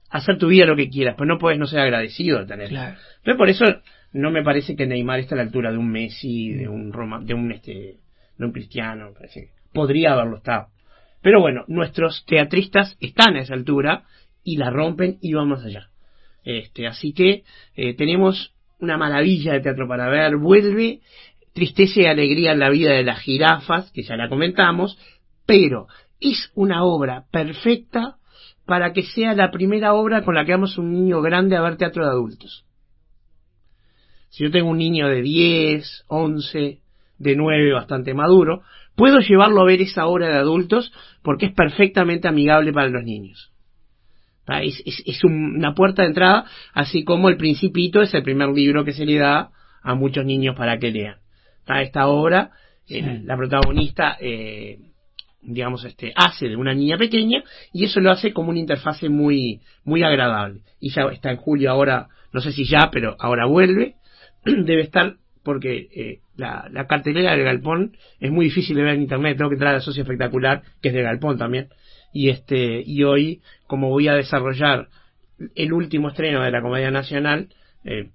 hacer 0.09 0.37
tu 0.37 0.47
vida 0.47 0.65
lo 0.65 0.75
que 0.75 0.89
quieras, 0.89 1.15
pero 1.17 1.33
no 1.33 1.39
puedes 1.39 1.57
no 1.57 1.67
ser 1.67 1.79
agradecido 1.79 2.39
de 2.39 2.45
tener. 2.45 2.67
Claro. 2.67 2.97
Entonces 3.19 3.37
por 3.37 3.49
eso 3.49 3.65
no 4.11 4.29
me 4.29 4.43
parece 4.43 4.75
que 4.75 4.85
Neymar 4.85 5.19
esté 5.19 5.35
a 5.35 5.37
la 5.37 5.43
altura 5.43 5.71
de 5.71 5.77
un 5.77 5.89
Messi, 5.89 6.51
de 6.51 6.67
un 6.67 6.91
Roma, 6.91 7.21
de 7.23 7.33
un 7.33 7.51
este, 7.53 7.97
de 8.37 8.45
un 8.45 8.51
Cristiano, 8.51 9.05
me 9.05 9.13
parece 9.13 9.45
que 9.45 9.51
podría 9.73 10.11
haberlo 10.11 10.37
estado. 10.37 10.67
Pero 11.21 11.39
bueno, 11.39 11.63
nuestros 11.67 12.25
teatristas 12.25 12.97
están 12.99 13.37
a 13.37 13.41
esa 13.41 13.53
altura 13.53 14.03
y 14.43 14.57
la 14.57 14.69
rompen 14.69 15.17
y 15.21 15.33
vamos 15.33 15.63
allá. 15.63 15.87
Este, 16.43 16.87
así 16.87 17.13
que 17.13 17.43
eh, 17.77 17.93
tenemos 17.93 18.53
una 18.79 18.97
maravilla 18.97 19.53
de 19.53 19.61
teatro 19.61 19.87
para 19.87 20.09
ver. 20.09 20.35
Vuelve 20.37 20.99
tristeza 21.53 22.01
y 22.01 22.05
alegría 22.05 22.51
en 22.53 22.59
la 22.59 22.69
vida 22.69 22.91
de 22.93 23.03
las 23.03 23.19
jirafas, 23.19 23.91
que 23.91 24.03
ya 24.03 24.15
la 24.15 24.29
comentamos, 24.29 24.97
pero 25.45 25.87
es 26.19 26.51
una 26.55 26.83
obra 26.83 27.25
perfecta 27.31 28.15
para 28.65 28.93
que 28.93 29.03
sea 29.03 29.33
la 29.33 29.51
primera 29.51 29.93
obra 29.93 30.23
con 30.23 30.35
la 30.35 30.45
que 30.45 30.51
vamos 30.53 30.77
un 30.77 30.91
niño 30.93 31.21
grande 31.21 31.57
a 31.57 31.61
ver 31.61 31.77
teatro 31.77 32.05
de 32.05 32.11
adultos. 32.11 32.65
Si 34.29 34.43
yo 34.43 34.51
tengo 34.51 34.69
un 34.69 34.77
niño 34.77 35.07
de 35.09 35.21
10, 35.21 36.05
11, 36.07 36.79
de 37.17 37.35
9, 37.35 37.73
bastante 37.73 38.13
maduro, 38.13 38.61
puedo 38.95 39.19
llevarlo 39.19 39.61
a 39.61 39.65
ver 39.65 39.81
esa 39.81 40.05
obra 40.07 40.29
de 40.29 40.37
adultos 40.37 40.91
porque 41.21 41.47
es 41.47 41.53
perfectamente 41.53 42.27
amigable 42.27 42.71
para 42.71 42.87
los 42.87 43.03
niños. 43.03 43.51
¿Tá? 44.45 44.63
Es, 44.63 44.81
es- 44.85 45.03
es 45.05 45.23
un- 45.23 45.57
una 45.57 45.73
puerta 45.73 46.03
de 46.03 46.09
entrada, 46.09 46.45
así 46.73 47.03
como 47.03 47.29
El 47.29 47.37
Principito 47.37 48.01
es 48.01 48.13
el 48.13 48.23
primer 48.23 48.49
libro 48.49 48.85
que 48.85 48.93
se 48.93 49.05
le 49.05 49.17
da 49.17 49.51
a 49.83 49.95
muchos 49.95 50.25
niños 50.25 50.55
para 50.55 50.79
que 50.79 50.91
lean. 50.91 51.20
¿Tá? 51.65 51.81
Esta 51.81 52.07
obra, 52.07 52.51
eh, 52.89 53.01
Sí. 53.03 53.23
la 53.25 53.37
protagonista, 53.37 54.17
eh, 54.19 54.79
digamos, 55.41 55.83
este, 55.85 56.13
hace 56.15 56.49
de 56.49 56.55
una 56.55 56.73
niña 56.73 56.97
pequeña 56.97 57.43
y 57.73 57.85
eso 57.85 57.99
lo 57.99 58.11
hace 58.11 58.33
como 58.33 58.49
una 58.49 58.59
interfase 58.59 59.09
muy, 59.09 59.61
muy 59.83 60.03
agradable. 60.03 60.61
Y 60.79 60.91
ya 60.91 61.03
está 61.11 61.31
en 61.31 61.37
julio 61.37 61.71
ahora, 61.71 62.07
no 62.33 62.41
sé 62.41 62.51
si 62.51 62.65
ya, 62.65 62.89
pero 62.91 63.15
ahora 63.19 63.45
vuelve. 63.45 63.95
Debe 64.45 64.81
estar 64.81 65.15
porque 65.43 65.89
eh, 65.95 66.19
la, 66.35 66.67
la 66.71 66.85
cartelera 66.85 67.31
del 67.31 67.43
Galpón 67.43 67.97
es 68.19 68.31
muy 68.31 68.45
difícil 68.45 68.75
de 68.75 68.83
ver 68.83 68.95
en 68.95 69.01
internet. 69.01 69.37
Tengo 69.37 69.49
que 69.49 69.55
entrar 69.55 69.71
a 69.71 69.77
la 69.77 69.81
Socio 69.81 70.03
Espectacular, 70.03 70.61
que 70.81 70.89
es 70.89 70.93
de 70.93 71.01
Galpón 71.01 71.37
también. 71.37 71.69
Y 72.13 72.29
este, 72.29 72.83
y 72.85 73.03
hoy, 73.03 73.41
como 73.67 73.89
voy 73.89 74.07
a 74.07 74.13
desarrollar 74.13 74.89
el 75.55 75.73
último 75.73 76.09
estreno 76.09 76.43
de 76.43 76.51
la 76.51 76.61
Comedia 76.61 76.91
Nacional, 76.91 77.49
eh, 77.83 78.11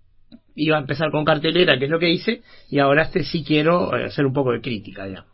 iba 0.56 0.76
a 0.76 0.80
empezar 0.80 1.10
con 1.10 1.24
cartelera, 1.24 1.78
que 1.78 1.84
es 1.84 1.90
lo 1.90 1.98
que 1.98 2.10
hice, 2.10 2.42
y 2.68 2.80
ahora 2.80 3.02
este 3.02 3.22
sí 3.22 3.44
quiero 3.44 3.96
eh, 3.96 4.06
hacer 4.06 4.26
un 4.26 4.32
poco 4.32 4.52
de 4.52 4.60
crítica, 4.60 5.06
digamos. 5.06 5.30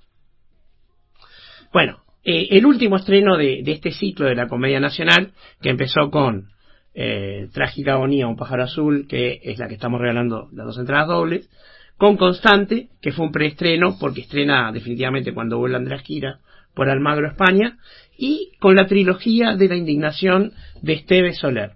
Bueno, 1.73 2.03
eh, 2.25 2.49
el 2.51 2.67
último 2.67 2.97
estreno 2.97 3.37
de, 3.37 3.63
de 3.65 3.73
este 3.73 3.93
ciclo 3.93 4.27
de 4.27 4.35
la 4.35 4.49
Comedia 4.49 4.81
Nacional, 4.81 5.33
que 5.61 5.71
empezó 5.71 6.11
con 6.11 6.49
eh, 6.95 7.49
Trágica 7.53 7.95
Agonía, 7.95 8.27
Un 8.27 8.37
pájaro 8.37 8.65
azul, 8.65 9.07
que 9.09 9.41
es 9.43 9.59
la 9.59 9.69
que 9.69 9.75
estamos 9.75 10.01
regalando 10.01 10.49
las 10.53 10.67
dos 10.67 10.79
entradas 10.79 11.09
dobles, 11.09 11.49
con 11.97 12.17
Constante, 12.17 12.89
que 13.01 13.13
fue 13.13 13.27
un 13.27 13.33
preestreno, 13.33 13.97
porque 13.99 14.23
estrena 14.23 14.73
definitivamente 14.73 15.33
cuando 15.33 15.59
vuelva 15.59 15.79
Andrés 15.79 16.03
Quira 16.03 16.41
por 16.75 16.89
Almagro, 16.89 17.29
España, 17.29 17.79
y 18.17 18.53
con 18.59 18.75
la 18.75 18.87
trilogía 18.87 19.57
de 19.57 19.69
la 19.69 19.77
indignación 19.77 20.53
de 20.81 20.95
Esteve 20.95 21.33
Soler. 21.35 21.73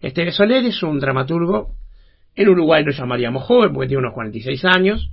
Esteve 0.00 0.32
Soler 0.32 0.64
es 0.64 0.82
un 0.82 0.98
dramaturgo, 0.98 1.76
en 2.34 2.48
Uruguay 2.48 2.84
lo 2.84 2.92
llamaríamos 2.92 3.44
joven, 3.44 3.72
porque 3.72 3.88
tiene 3.88 4.02
unos 4.02 4.14
46 4.14 4.64
años, 4.64 5.10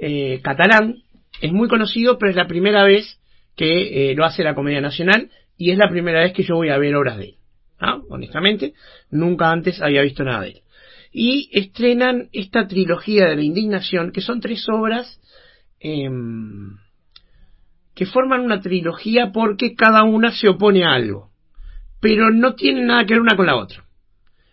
eh, 0.00 0.40
catalán, 0.42 0.96
es 1.40 1.52
muy 1.52 1.68
conocido, 1.68 2.18
pero 2.18 2.30
es 2.30 2.36
la 2.36 2.46
primera 2.46 2.84
vez 2.84 3.20
que 3.56 4.10
eh, 4.10 4.14
lo 4.14 4.24
hace 4.24 4.44
la 4.44 4.54
Comedia 4.54 4.80
Nacional 4.80 5.30
y 5.56 5.70
es 5.70 5.78
la 5.78 5.88
primera 5.88 6.20
vez 6.20 6.32
que 6.32 6.42
yo 6.42 6.56
voy 6.56 6.70
a 6.70 6.78
ver 6.78 6.94
obras 6.94 7.18
de 7.18 7.24
él. 7.24 7.34
¿ah? 7.78 8.00
Honestamente, 8.08 8.74
nunca 9.10 9.50
antes 9.50 9.80
había 9.80 10.02
visto 10.02 10.24
nada 10.24 10.42
de 10.42 10.48
él. 10.48 10.60
Y 11.12 11.50
estrenan 11.52 12.28
esta 12.32 12.66
trilogía 12.66 13.26
de 13.28 13.36
la 13.36 13.42
indignación, 13.42 14.12
que 14.12 14.22
son 14.22 14.40
tres 14.40 14.66
obras 14.68 15.20
em, 15.78 16.78
que 17.94 18.06
forman 18.06 18.40
una 18.40 18.60
trilogía 18.60 19.30
porque 19.32 19.74
cada 19.74 20.04
una 20.04 20.32
se 20.32 20.48
opone 20.48 20.84
a 20.84 20.94
algo, 20.94 21.30
pero 22.00 22.30
no 22.30 22.54
tienen 22.54 22.86
nada 22.86 23.04
que 23.04 23.14
ver 23.14 23.20
una 23.20 23.36
con 23.36 23.46
la 23.46 23.56
otra. 23.56 23.84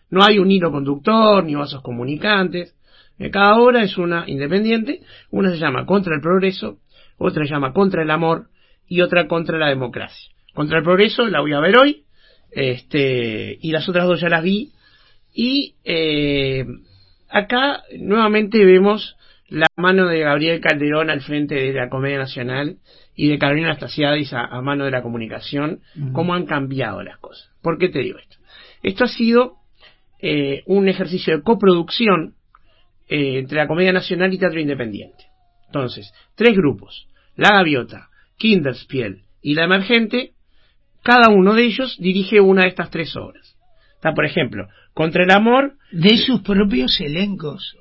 No 0.09 0.23
hay 0.23 0.39
un 0.39 0.51
hilo 0.51 0.71
conductor 0.71 1.43
ni 1.43 1.55
vasos 1.55 1.81
comunicantes. 1.81 2.75
Eh, 3.19 3.29
Cada 3.29 3.57
obra 3.57 3.83
es 3.83 3.97
una 3.97 4.23
independiente. 4.27 5.01
Una 5.31 5.51
se 5.51 5.57
llama 5.57 5.85
Contra 5.85 6.15
el 6.15 6.21
Progreso, 6.21 6.79
otra 7.17 7.45
se 7.45 7.51
llama 7.51 7.73
Contra 7.73 8.03
el 8.03 8.11
Amor 8.11 8.47
y 8.87 9.01
otra 9.01 9.27
Contra 9.27 9.57
la 9.57 9.67
Democracia. 9.67 10.31
Contra 10.53 10.79
el 10.79 10.83
Progreso 10.83 11.27
la 11.27 11.41
voy 11.41 11.53
a 11.53 11.59
ver 11.59 11.77
hoy, 11.77 12.03
este, 12.51 13.57
y 13.61 13.71
las 13.71 13.87
otras 13.87 14.05
dos 14.07 14.19
ya 14.19 14.29
las 14.29 14.43
vi. 14.43 14.71
Y 15.33 15.75
eh, 15.83 16.65
acá 17.29 17.83
nuevamente 17.99 18.65
vemos 18.65 19.15
la 19.47 19.67
mano 19.77 20.07
de 20.07 20.19
Gabriel 20.19 20.59
Calderón 20.59 21.09
al 21.09 21.21
frente 21.21 21.55
de 21.55 21.73
la 21.73 21.89
Comedia 21.89 22.17
Nacional 22.17 22.77
y 23.15 23.29
de 23.29 23.37
Carolina 23.37 23.75
Stasiadis 23.75 24.33
a, 24.33 24.45
a 24.45 24.61
mano 24.61 24.85
de 24.85 24.91
la 24.91 25.01
comunicación, 25.01 25.81
cómo 26.13 26.33
han 26.33 26.45
cambiado 26.45 27.03
las 27.03 27.17
cosas. 27.19 27.49
¿Por 27.61 27.77
qué 27.77 27.89
te 27.89 27.99
digo 27.99 28.17
esto? 28.17 28.37
Esto 28.81 29.03
ha 29.05 29.07
sido 29.07 29.58
eh, 30.21 30.63
un 30.65 30.87
ejercicio 30.89 31.35
de 31.37 31.43
coproducción 31.43 32.33
eh, 33.07 33.39
entre 33.39 33.57
la 33.57 33.67
Comedia 33.67 33.91
Nacional 33.93 34.33
y 34.33 34.37
Teatro 34.37 34.59
Independiente. 34.59 35.25
Entonces, 35.67 36.11
tres 36.35 36.55
grupos, 36.55 37.07
La 37.35 37.49
Gaviota, 37.49 38.09
Kinderspiel 38.37 39.23
y 39.41 39.53
La 39.55 39.65
Emergente, 39.65 40.31
cada 41.03 41.29
uno 41.29 41.53
de 41.53 41.63
ellos 41.65 41.95
dirige 41.99 42.41
una 42.41 42.63
de 42.63 42.69
estas 42.69 42.89
tres 42.89 43.15
obras. 43.15 43.55
Está, 43.95 44.13
por 44.13 44.25
ejemplo, 44.25 44.67
Contra 44.93 45.23
el 45.23 45.31
Amor, 45.31 45.73
De 45.91 46.17
sus 46.17 46.41
propios 46.41 46.99
elencos. 46.99 47.75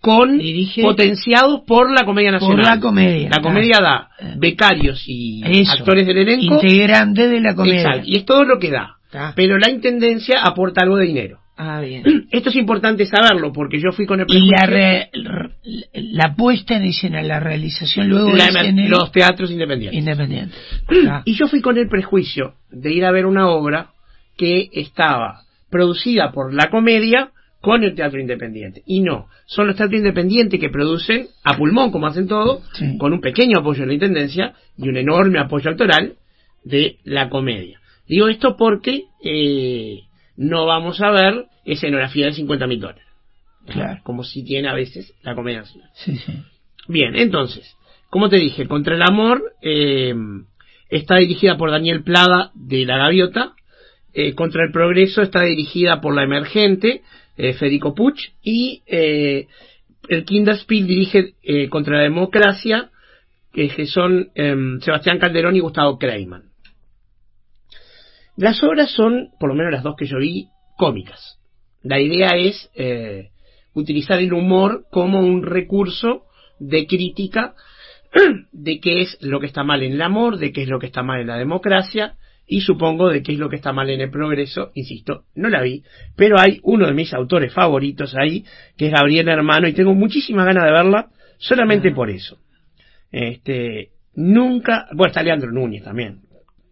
con 0.00 0.38
Dirige- 0.38 0.82
potenciados 0.82 1.62
por 1.66 1.90
la 1.90 2.04
Comedia 2.04 2.30
Por 2.32 2.40
Nacional. 2.42 2.64
la 2.76 2.80
comedia. 2.80 3.28
La 3.30 3.42
comedia 3.42 3.78
da 3.80 4.10
becarios 4.36 5.02
y 5.06 5.42
Eso. 5.44 5.72
actores 5.72 6.06
del 6.06 6.18
elenco. 6.18 6.54
Integrante 6.62 7.26
de 7.28 7.40
la 7.40 7.54
comedia. 7.54 7.80
Exacto, 7.80 8.02
y 8.06 8.16
es 8.18 8.24
todo 8.24 8.44
lo 8.44 8.58
que 8.58 8.70
da. 8.70 8.96
Está. 9.06 9.32
Pero 9.34 9.58
la 9.58 9.70
intendencia 9.70 10.42
aporta 10.42 10.82
algo 10.82 10.96
de 10.96 11.06
dinero. 11.06 11.38
Ah, 11.56 11.80
bien. 11.80 12.02
Esto 12.30 12.50
es 12.50 12.56
importante 12.56 13.06
saberlo 13.06 13.52
porque 13.52 13.80
yo 13.80 13.90
fui 13.92 14.06
con 14.06 14.20
el 14.20 14.26
Y 14.28 14.50
la, 14.50 14.66
prejuicio- 14.66 15.08
re- 15.14 15.50
la 15.94 16.34
puesta 16.36 16.76
en 16.76 16.84
escena, 16.84 17.22
la 17.22 17.40
realización 17.40 18.08
luego 18.08 18.32
la- 18.32 18.46
es 18.48 18.56
en 18.64 18.78
el 18.78 18.90
los 18.90 19.10
teatros 19.12 19.50
independientes. 19.50 19.98
independiente. 19.98 20.54
Ah, 21.08 21.22
Y 21.24 21.34
yo 21.34 21.46
fui 21.48 21.60
con 21.60 21.78
el 21.78 21.88
prejuicio 21.88 22.54
de 22.70 22.92
ir 22.92 23.04
a 23.04 23.10
ver 23.10 23.26
una 23.26 23.48
obra 23.48 23.90
que 24.36 24.68
estaba 24.72 25.40
producida 25.70 26.30
por 26.32 26.52
la 26.52 26.68
comedia 26.70 27.30
con 27.62 27.82
el 27.82 27.94
teatro 27.94 28.20
independiente. 28.20 28.82
Y 28.86 29.00
no, 29.00 29.26
son 29.46 29.66
los 29.66 29.76
teatros 29.76 29.98
independientes 29.98 30.60
que 30.60 30.68
producen 30.68 31.26
a 31.42 31.56
pulmón, 31.56 31.90
como 31.90 32.06
hacen 32.06 32.28
todo, 32.28 32.60
Sí. 32.74 32.96
con 32.98 33.12
un 33.12 33.20
pequeño 33.20 33.58
apoyo 33.60 33.80
de 33.80 33.86
la 33.88 33.94
intendencia 33.94 34.52
y 34.78 34.88
un 34.88 34.96
enorme 34.96 35.38
apoyo 35.40 35.70
actoral 35.70 36.14
de 36.64 36.98
la 37.04 37.28
comedia. 37.28 37.80
Digo 38.06 38.28
esto 38.28 38.56
porque 38.56 39.04
eh, 39.24 40.02
no 40.36 40.66
vamos 40.66 41.00
a 41.00 41.10
ver 41.10 41.46
escenografía 41.64 42.26
de 42.26 42.32
50 42.32 42.66
mil 42.66 42.80
dólares. 42.80 43.04
Claro. 43.66 44.00
Como 44.04 44.22
si 44.22 44.44
tiene 44.44 44.68
a 44.68 44.74
veces 44.74 45.12
la 45.22 45.34
comedia 45.34 45.60
nacional. 45.60 45.90
sí, 45.94 46.16
sí. 46.16 46.32
Bien, 46.88 47.16
entonces, 47.16 47.76
como 48.10 48.28
te 48.28 48.38
dije, 48.38 48.68
Contra 48.68 48.94
el 48.94 49.02
Amor 49.02 49.42
eh, 49.60 50.14
está 50.88 51.16
dirigida 51.16 51.56
por 51.56 51.70
Daniel 51.72 52.04
Plada 52.04 52.52
de 52.54 52.84
La 52.86 52.96
Gaviota. 52.98 53.54
eh, 54.14 54.34
Contra 54.34 54.64
el 54.64 54.70
Progreso 54.70 55.20
está 55.22 55.42
dirigida 55.42 56.00
por 56.00 56.14
La 56.14 56.22
Emergente, 56.22 57.02
eh, 57.36 57.54
Federico 57.54 57.94
Puch. 57.94 58.30
Y 58.42 58.82
el 58.86 60.24
Kinderspiel 60.24 60.86
dirige 60.86 61.34
eh, 61.42 61.68
Contra 61.68 61.96
la 61.96 62.02
Democracia, 62.04 62.90
que, 63.52 63.68
que 63.68 63.86
son 63.86 64.28
em, 64.34 64.80
Sebastián 64.80 65.18
Calderón 65.18 65.56
y 65.56 65.60
Gustavo 65.60 65.98
Kreiman. 65.98 66.44
Las 68.36 68.62
obras 68.62 68.90
son, 68.92 69.30
por 69.40 69.48
lo 69.48 69.54
menos 69.54 69.72
las 69.72 69.82
dos 69.82 69.96
que 69.96 70.06
yo 70.06 70.18
vi, 70.18 70.48
cómicas. 70.76 71.38
La 71.82 72.00
idea 72.00 72.36
es 72.36 72.70
eh, 72.74 73.30
utilizar 73.74 74.18
el 74.18 74.32
humor 74.32 74.86
como 74.90 75.20
un 75.20 75.42
recurso 75.42 76.24
de 76.58 76.86
crítica 76.86 77.54
de 78.52 78.80
qué 78.80 79.02
es 79.02 79.18
lo 79.20 79.40
que 79.40 79.46
está 79.46 79.62
mal 79.64 79.82
en 79.82 79.92
el 79.92 80.02
amor, 80.02 80.38
de 80.38 80.52
qué 80.52 80.62
es 80.62 80.68
lo 80.68 80.78
que 80.78 80.86
está 80.86 81.02
mal 81.02 81.20
en 81.20 81.28
la 81.28 81.38
democracia 81.38 82.16
y 82.46 82.60
supongo 82.60 83.08
de 83.08 83.22
qué 83.22 83.32
es 83.32 83.38
lo 83.38 83.48
que 83.48 83.56
está 83.56 83.72
mal 83.72 83.90
en 83.90 84.00
el 84.00 84.10
progreso. 84.10 84.70
Insisto, 84.74 85.24
no 85.34 85.48
la 85.48 85.62
vi, 85.62 85.82
pero 86.14 86.38
hay 86.38 86.60
uno 86.62 86.86
de 86.86 86.94
mis 86.94 87.12
autores 87.12 87.52
favoritos 87.52 88.14
ahí, 88.14 88.44
que 88.76 88.86
es 88.86 88.92
Gabriel 88.92 89.28
Hermano, 89.28 89.66
y 89.66 89.72
tengo 89.72 89.94
muchísimas 89.94 90.46
ganas 90.46 90.64
de 90.64 90.72
verla 90.72 91.08
solamente 91.38 91.90
Ah. 91.90 91.94
por 91.94 92.10
eso. 92.10 92.38
Este, 93.10 93.90
nunca, 94.14 94.86
bueno, 94.92 95.08
está 95.08 95.22
Leandro 95.22 95.50
Núñez 95.50 95.82
también, 95.82 96.20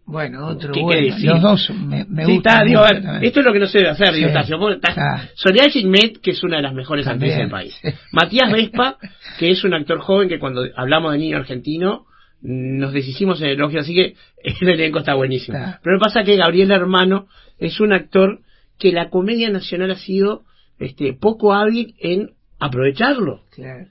Bueno, 0.07 0.47
otro 0.47 0.71
¿Qué 0.71 0.81
bueno. 0.81 0.99
querés 0.99 1.15
decir? 1.15 1.29
Los 1.31 1.41
dos 1.41 1.69
me, 1.71 2.05
me 2.05 2.25
Sí, 2.25 2.33
gustan. 2.35 2.53
está, 2.53 2.63
digo, 2.65 2.79
a 2.81 2.91
ver, 2.91 3.23
esto 3.23 3.39
es 3.39 3.45
lo 3.45 3.53
que 3.53 3.59
no 3.59 3.65
se 3.67 3.79
debe 3.79 3.89
hacer, 3.89 4.13
digo, 4.13 4.29
Sí. 4.29 4.35
está- 4.35 4.89
Está. 4.89 5.29
Soledad 5.33 5.69
Gilmet, 5.71 6.19
que 6.21 6.31
es 6.31 6.43
una 6.43 6.57
de 6.57 6.61
las 6.61 6.73
mejores 6.73 7.07
actrices 7.07 7.37
del 7.39 7.49
país. 7.49 7.75
Matías 8.11 8.51
Vespa, 8.51 8.97
que 9.39 9.49
es 9.51 9.63
un 9.63 9.73
actor 9.73 9.99
joven 9.99 10.29
que 10.29 10.37
cuando 10.39 10.63
hablamos 10.75 11.11
de 11.13 11.17
niño 11.17 11.37
argentino 11.37 12.05
nos 12.41 12.93
deshicimos 12.93 13.41
en 13.41 13.47
elogio, 13.47 13.79
así 13.79 13.95
que 13.95 14.13
el 14.43 14.69
elenco 14.69 14.99
está 14.99 15.15
buenísimo. 15.15 15.57
Está. 15.57 15.79
Pero 15.83 15.97
pasa 15.99 16.23
que 16.23 16.35
Gabriel 16.37 16.69
Hermano 16.71 17.27
es 17.57 17.79
un 17.79 17.91
actor 17.91 18.41
que 18.77 18.91
la 18.91 19.09
comedia 19.09 19.49
nacional 19.49 19.89
ha 19.91 19.95
sido 19.95 20.43
este 20.77 21.13
poco 21.13 21.53
hábil 21.53 21.95
en 21.99 22.31
aprovecharlo. 22.59 23.41
Claro. 23.55 23.85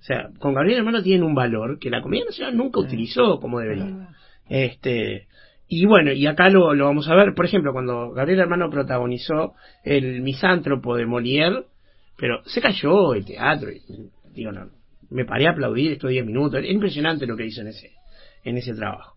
O 0.00 0.02
sea, 0.02 0.30
con 0.40 0.54
Gabriel 0.54 0.78
Hermano 0.78 1.02
tienen 1.02 1.22
un 1.22 1.34
valor 1.34 1.78
que 1.78 1.90
la 1.90 2.00
comedia 2.02 2.24
nacional 2.24 2.56
nunca 2.56 2.80
utilizó 2.80 3.38
como 3.38 3.60
debería. 3.60 4.08
Este, 4.48 5.26
y 5.72 5.86
bueno, 5.86 6.12
y 6.12 6.26
acá 6.26 6.50
lo, 6.50 6.74
lo 6.74 6.86
vamos 6.86 7.08
a 7.08 7.14
ver, 7.14 7.32
por 7.32 7.44
ejemplo, 7.46 7.72
cuando 7.72 8.10
Gabriel 8.10 8.40
Hermano 8.40 8.68
protagonizó 8.70 9.54
el 9.84 10.20
misántropo 10.20 10.96
de 10.96 11.06
Molière, 11.06 11.64
pero 12.16 12.42
se 12.44 12.60
cayó 12.60 13.14
el 13.14 13.24
teatro, 13.24 13.70
y, 13.70 13.80
digo, 14.34 14.50
no, 14.50 14.68
me 15.10 15.24
paré 15.24 15.46
a 15.46 15.50
aplaudir 15.50 15.92
estos 15.92 16.10
10 16.10 16.26
minutos, 16.26 16.64
es 16.64 16.70
impresionante 16.70 17.24
lo 17.24 17.36
que 17.36 17.46
hizo 17.46 17.60
en 17.60 17.68
ese, 17.68 17.92
en 18.42 18.56
ese 18.56 18.74
trabajo. 18.74 19.14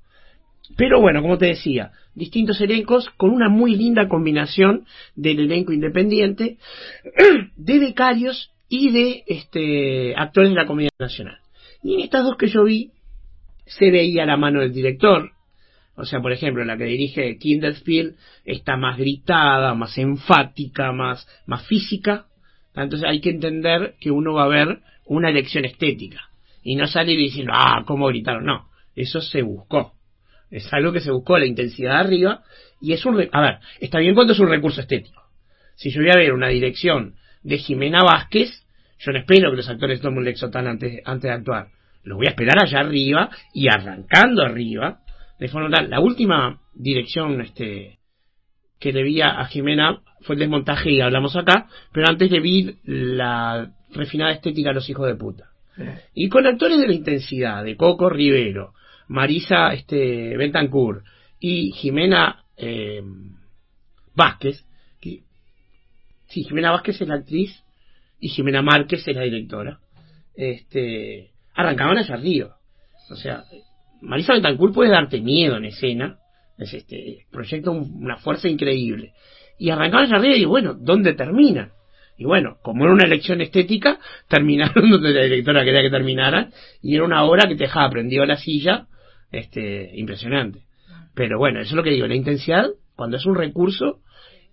Pero 0.77 1.01
bueno, 1.01 1.23
como 1.23 1.39
te 1.39 1.47
decía, 1.47 1.91
distintos 2.13 2.61
elencos 2.61 3.09
con 3.17 3.31
una 3.31 3.49
muy 3.49 3.75
linda 3.75 4.07
combinación 4.07 4.85
del 5.15 5.39
elenco 5.39 5.73
independiente, 5.73 6.57
de 7.57 7.79
becarios 7.79 8.51
y 8.69 8.91
de 8.91 9.23
este 9.25 10.15
actores 10.15 10.51
de 10.51 10.55
la 10.55 10.67
Comedia 10.67 10.91
Nacional. 10.99 11.39
Y 11.81 11.95
en 11.95 11.99
estas 12.01 12.23
dos 12.23 12.37
que 12.37 12.47
yo 12.47 12.63
vi, 12.63 12.91
se 13.65 13.91
veía 13.91 14.25
la 14.25 14.37
mano 14.37 14.61
del 14.61 14.71
director. 14.71 15.31
O 15.95 16.05
sea, 16.05 16.21
por 16.21 16.31
ejemplo, 16.31 16.63
la 16.65 16.77
que 16.77 16.85
dirige 16.85 17.37
Kinderspiel 17.37 18.15
está 18.45 18.77
más 18.77 18.97
gritada, 18.97 19.73
más 19.75 19.97
enfática, 19.97 20.91
más, 20.91 21.27
más 21.45 21.65
física. 21.67 22.25
Entonces 22.75 23.07
hay 23.07 23.21
que 23.21 23.29
entender 23.29 23.95
que 23.99 24.09
uno 24.09 24.33
va 24.33 24.45
a 24.45 24.47
ver 24.47 24.79
una 25.05 25.29
elección 25.29 25.65
estética. 25.65 26.29
Y 26.63 26.75
no 26.75 26.87
salir 26.87 27.17
diciendo, 27.17 27.51
ah, 27.55 27.83
¿cómo 27.85 28.07
gritaron? 28.07 28.45
No, 28.45 28.69
eso 28.95 29.21
se 29.21 29.41
buscó. 29.41 29.93
Es 30.49 30.71
algo 30.73 30.91
que 30.91 31.01
se 31.01 31.11
buscó, 31.11 31.37
la 31.37 31.45
intensidad 31.45 31.97
arriba. 31.97 32.43
Y 32.81 32.93
es 32.93 33.05
un... 33.05 33.27
A 33.31 33.41
ver, 33.41 33.59
está 33.79 33.99
bien 33.99 34.15
cuando 34.15 34.33
es 34.33 34.39
un 34.39 34.49
recurso 34.49 34.81
estético. 34.81 35.21
Si 35.75 35.91
yo 35.91 36.01
voy 36.01 36.11
a 36.11 36.17
ver 36.17 36.33
una 36.33 36.47
dirección 36.49 37.15
de 37.43 37.57
Jimena 37.57 38.03
Vázquez, 38.03 38.63
yo 38.99 39.11
no 39.11 39.19
espero 39.19 39.51
que 39.51 39.57
los 39.57 39.69
actores 39.69 39.99
tomen 39.99 40.19
un 40.19 40.25
Lexotan 40.25 40.67
antes, 40.67 41.01
antes 41.05 41.23
de 41.23 41.31
actuar. 41.31 41.67
Los 42.03 42.17
voy 42.17 42.27
a 42.27 42.31
esperar 42.31 42.61
allá 42.61 42.79
arriba 42.79 43.29
y 43.53 43.67
arrancando 43.67 44.43
arriba. 44.43 44.99
De 45.39 45.47
forma 45.47 45.69
tal. 45.69 45.89
La 45.89 45.99
última 45.99 46.61
dirección 46.73 47.41
este, 47.41 47.99
que 48.79 48.93
le 48.93 49.03
vi 49.03 49.21
a, 49.21 49.39
a 49.39 49.45
Jimena 49.45 50.01
fue 50.21 50.35
el 50.35 50.39
desmontaje 50.39 50.91
y 50.91 51.01
hablamos 51.01 51.35
acá, 51.35 51.67
pero 51.91 52.07
antes 52.07 52.31
le 52.31 52.39
vi 52.39 52.75
la 52.83 53.71
refinada 53.91 54.31
estética 54.31 54.71
a 54.71 54.73
los 54.73 54.89
hijos 54.89 55.07
de 55.07 55.15
puta. 55.15 55.49
Y 56.13 56.29
con 56.29 56.45
actores 56.45 56.79
de 56.79 56.87
la 56.87 56.93
intensidad, 56.93 57.63
de 57.63 57.75
Coco 57.75 58.09
Rivero, 58.09 58.73
Marisa 59.07 59.73
este, 59.73 60.37
Bentancur 60.37 61.03
y 61.39 61.71
Jimena 61.71 62.45
eh, 62.57 63.01
Vázquez, 64.15 64.65
que, 65.01 65.23
sí, 66.27 66.43
Jimena 66.43 66.71
Vázquez 66.71 67.01
es 67.01 67.07
la 67.07 67.15
actriz 67.15 67.63
y 68.19 68.29
Jimena 68.29 68.61
Márquez 68.61 69.07
es 69.07 69.15
la 69.15 69.23
directora, 69.23 69.79
este, 70.35 71.31
arrancaban 71.55 71.97
allá 71.97 72.15
arriba. 72.15 72.57
O 73.09 73.15
sea, 73.15 73.43
Marisa 74.03 74.33
Bentancur 74.33 74.73
puede 74.73 74.91
darte 74.91 75.21
miedo 75.21 75.57
en 75.57 75.65
escena, 75.65 76.17
es 76.57 76.73
este, 76.73 77.25
proyecta 77.31 77.71
un- 77.71 78.03
una 78.03 78.17
fuerza 78.17 78.47
increíble. 78.47 79.13
Y 79.57 79.69
arrancaban 79.69 80.05
allá 80.05 80.17
arriba 80.17 80.35
y 80.35 80.45
bueno, 80.45 80.73
¿dónde 80.73 81.13
termina? 81.13 81.71
Y 82.17 82.25
bueno, 82.25 82.57
como 82.61 82.83
era 82.83 82.93
una 82.93 83.05
elección 83.05 83.41
estética, 83.41 83.99
terminaron 84.27 84.89
donde 84.89 85.11
la 85.11 85.23
directora 85.23 85.63
quería 85.63 85.81
que 85.81 85.89
terminaran, 85.89 86.51
y 86.81 86.95
era 86.95 87.05
una 87.05 87.23
obra 87.23 87.47
que 87.47 87.55
te 87.55 87.63
dejaba 87.63 87.89
prendido 87.89 88.23
a 88.23 88.27
la 88.27 88.37
silla, 88.37 88.87
este, 89.31 89.91
impresionante. 89.95 90.61
Pero 91.15 91.37
bueno, 91.39 91.59
eso 91.59 91.69
es 91.69 91.75
lo 91.75 91.83
que 91.83 91.89
digo, 91.91 92.07
la 92.07 92.15
intensidad, 92.15 92.67
cuando 92.95 93.17
es 93.17 93.25
un 93.25 93.35
recurso, 93.35 93.99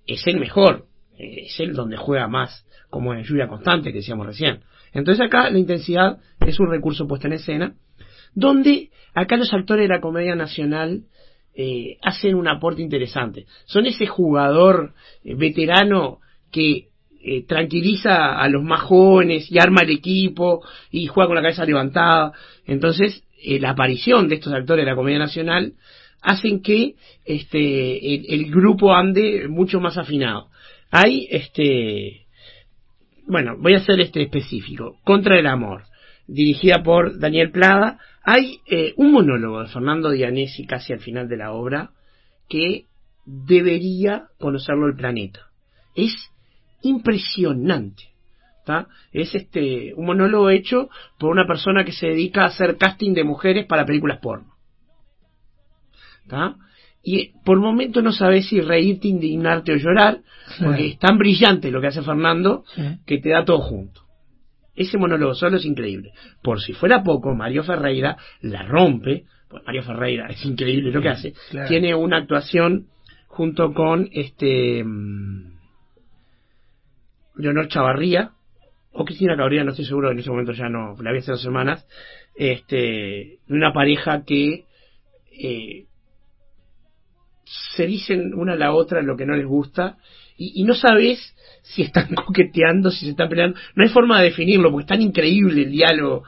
es 0.07 0.27
el 0.27 0.39
mejor, 0.39 0.87
es 1.19 1.59
el 1.61 1.75
donde 1.75 1.97
juega 1.97 2.29
más, 2.29 2.67
como 2.89 3.15
en 3.15 3.23
lluvia 3.25 3.47
constante 3.47 3.93
que 3.93 3.99
decíamos 3.99 4.27
recién. 4.27 4.61
Entonces 4.93 5.25
acá 5.25 5.51
la 5.51 5.59
intensidad 5.59 6.19
es 6.47 6.59
un 6.59 6.71
recurso 6.71 7.07
puesto 7.07 7.27
en 7.29 7.35
escena, 7.35 7.75
donde 8.35 8.91
acá 9.15 9.37
los 9.37 9.53
actores 9.53 9.89
de 9.89 9.95
la 9.95 10.01
comedia 10.01 10.35
nacional 10.35 11.03
eh, 11.55 11.99
hacen 12.03 12.35
un 12.35 12.49
aporte 12.49 12.83
interesante. 12.83 13.47
Son 13.67 13.87
ese 13.87 14.07
jugador 14.07 14.95
eh, 15.25 15.35
veterano 15.35 16.21
que 16.51 16.89
eh, 17.23 17.45
tranquiliza 17.47 18.39
a 18.41 18.49
los 18.49 18.63
más 18.63 18.81
jóvenes 18.81 19.51
y 19.51 19.59
arma 19.59 19.83
el 19.83 19.91
equipo 19.91 20.65
y 20.91 21.07
juega 21.07 21.29
con 21.29 21.37
la 21.37 21.43
cabeza 21.43 21.67
levantada. 21.67 22.33
Entonces, 22.67 23.25
eh, 23.43 23.61
la 23.61 23.71
aparición 23.71 24.29
de 24.29 24.37
estos 24.37 24.55
actores 24.55 24.85
de 24.85 24.91
la 24.91 24.97
comedia 24.97 25.19
nacional 25.19 25.75
hacen 26.23 26.63
que 26.63 26.95
este 27.25 28.15
el, 28.15 28.27
el 28.27 28.51
grupo 28.51 28.95
ande 28.95 29.49
mucho 29.49 29.81
más 29.81 29.99
afinado. 29.99 30.49
Hay 30.91 31.29
este 31.31 32.27
bueno, 33.27 33.57
voy 33.59 33.75
a 33.75 33.85
ser 33.85 34.01
este 34.01 34.23
específico. 34.23 34.97
Contra 35.05 35.39
el 35.39 35.47
amor, 35.47 35.85
dirigida 36.27 36.83
por 36.83 37.19
Daniel 37.19 37.51
Plada. 37.51 37.99
Hay 38.23 38.61
eh, 38.67 38.95
un 38.97 39.13
monólogo 39.13 39.63
de 39.63 39.69
Fernando 39.69 40.11
Dianesi 40.11 40.67
casi 40.67 40.93
al 40.93 41.01
final 41.01 41.29
de 41.29 41.37
la 41.37 41.53
obra 41.53 41.91
que 42.49 42.87
debería 43.25 44.29
conocerlo 44.39 44.87
el 44.87 44.97
planeta. 44.97 45.47
Es 45.95 46.13
impresionante. 46.83 48.05
¿tá? 48.65 48.89
Es 49.13 49.35
este 49.35 49.95
un 49.95 50.07
monólogo 50.07 50.51
hecho 50.51 50.91
por 51.19 51.31
una 51.31 51.47
persona 51.47 51.85
que 51.85 51.93
se 51.93 52.09
dedica 52.09 52.43
a 52.43 52.49
hacer 52.49 52.77
casting 52.77 53.15
de 53.15 53.25
mujeres 53.25 53.67
para 53.67 53.87
películas 53.87 54.19
porno. 54.19 54.55
¿tá? 56.29 56.57
Y 57.03 57.33
por 57.45 57.59
momento 57.59 58.03
no 58.03 58.13
sabes 58.13 58.49
si 58.49 58.61
reírte, 58.61 59.09
indignarte 59.09 59.73
o 59.73 59.77
llorar, 59.77 60.21
porque 60.63 60.89
es 60.89 60.99
tan 60.99 61.17
brillante 61.17 61.71
lo 61.71 61.81
que 61.81 61.87
hace 61.87 62.03
Fernando 62.03 62.65
Sí. 62.75 62.83
que 63.07 63.19
te 63.19 63.31
da 63.31 63.45
todo 63.45 63.61
junto. 63.61 64.03
Ese 64.81 64.97
monólogo 64.97 65.35
solo 65.35 65.59
es 65.59 65.67
increíble. 65.67 66.13
Por 66.43 66.59
si 66.59 66.73
fuera 66.73 67.03
poco, 67.03 67.35
Mario 67.35 67.63
Ferreira 67.65 68.17
la 68.41 68.63
rompe. 68.63 69.25
Pues 69.47 69.63
Mario 69.67 69.83
Ferreira 69.83 70.27
es 70.29 70.43
increíble 70.47 70.91
lo 70.91 71.03
que 71.03 71.11
hace. 71.11 71.35
claro. 71.51 71.69
Tiene 71.69 71.95
una 71.95 72.17
actuación 72.17 72.87
junto 73.27 73.75
con 73.75 74.09
este 74.11 74.83
mm, 74.83 75.53
Leonor 77.37 77.69
Chavarría 77.69 78.31
o 78.93 79.05
Cristina 79.05 79.37
Cabrera, 79.37 79.65
no 79.65 79.73
estoy 79.73 79.85
seguro, 79.85 80.11
en 80.11 80.19
ese 80.19 80.31
momento 80.31 80.53
ya 80.53 80.71
no, 80.71 80.97
la 81.03 81.13
vi 81.13 81.19
hace 81.19 81.33
dos 81.33 81.43
semanas, 81.43 81.87
este, 82.35 83.39
una 83.51 83.75
pareja 83.75 84.25
que 84.25 84.65
eh, 85.31 85.85
se 87.77 87.87
dicen 87.87 88.33
una 88.33 88.55
a 88.55 88.57
la 88.57 88.73
otra 88.73 89.03
lo 89.03 89.15
que 89.19 89.27
no 89.27 89.37
les 89.37 89.47
gusta 89.47 89.99
y, 90.41 90.65
no 90.65 90.75
sabes 90.75 91.37
si 91.63 91.83
están 91.83 92.15
coqueteando, 92.15 92.91
si 92.91 93.05
se 93.05 93.11
están 93.11 93.29
peleando. 93.29 93.59
No 93.75 93.85
hay 93.85 93.91
forma 93.91 94.19
de 94.19 94.31
definirlo 94.31 94.71
porque 94.71 94.85
es 94.85 94.89
tan 94.89 95.03
increíble 95.03 95.63
el 95.63 95.71
diálogo 95.71 96.25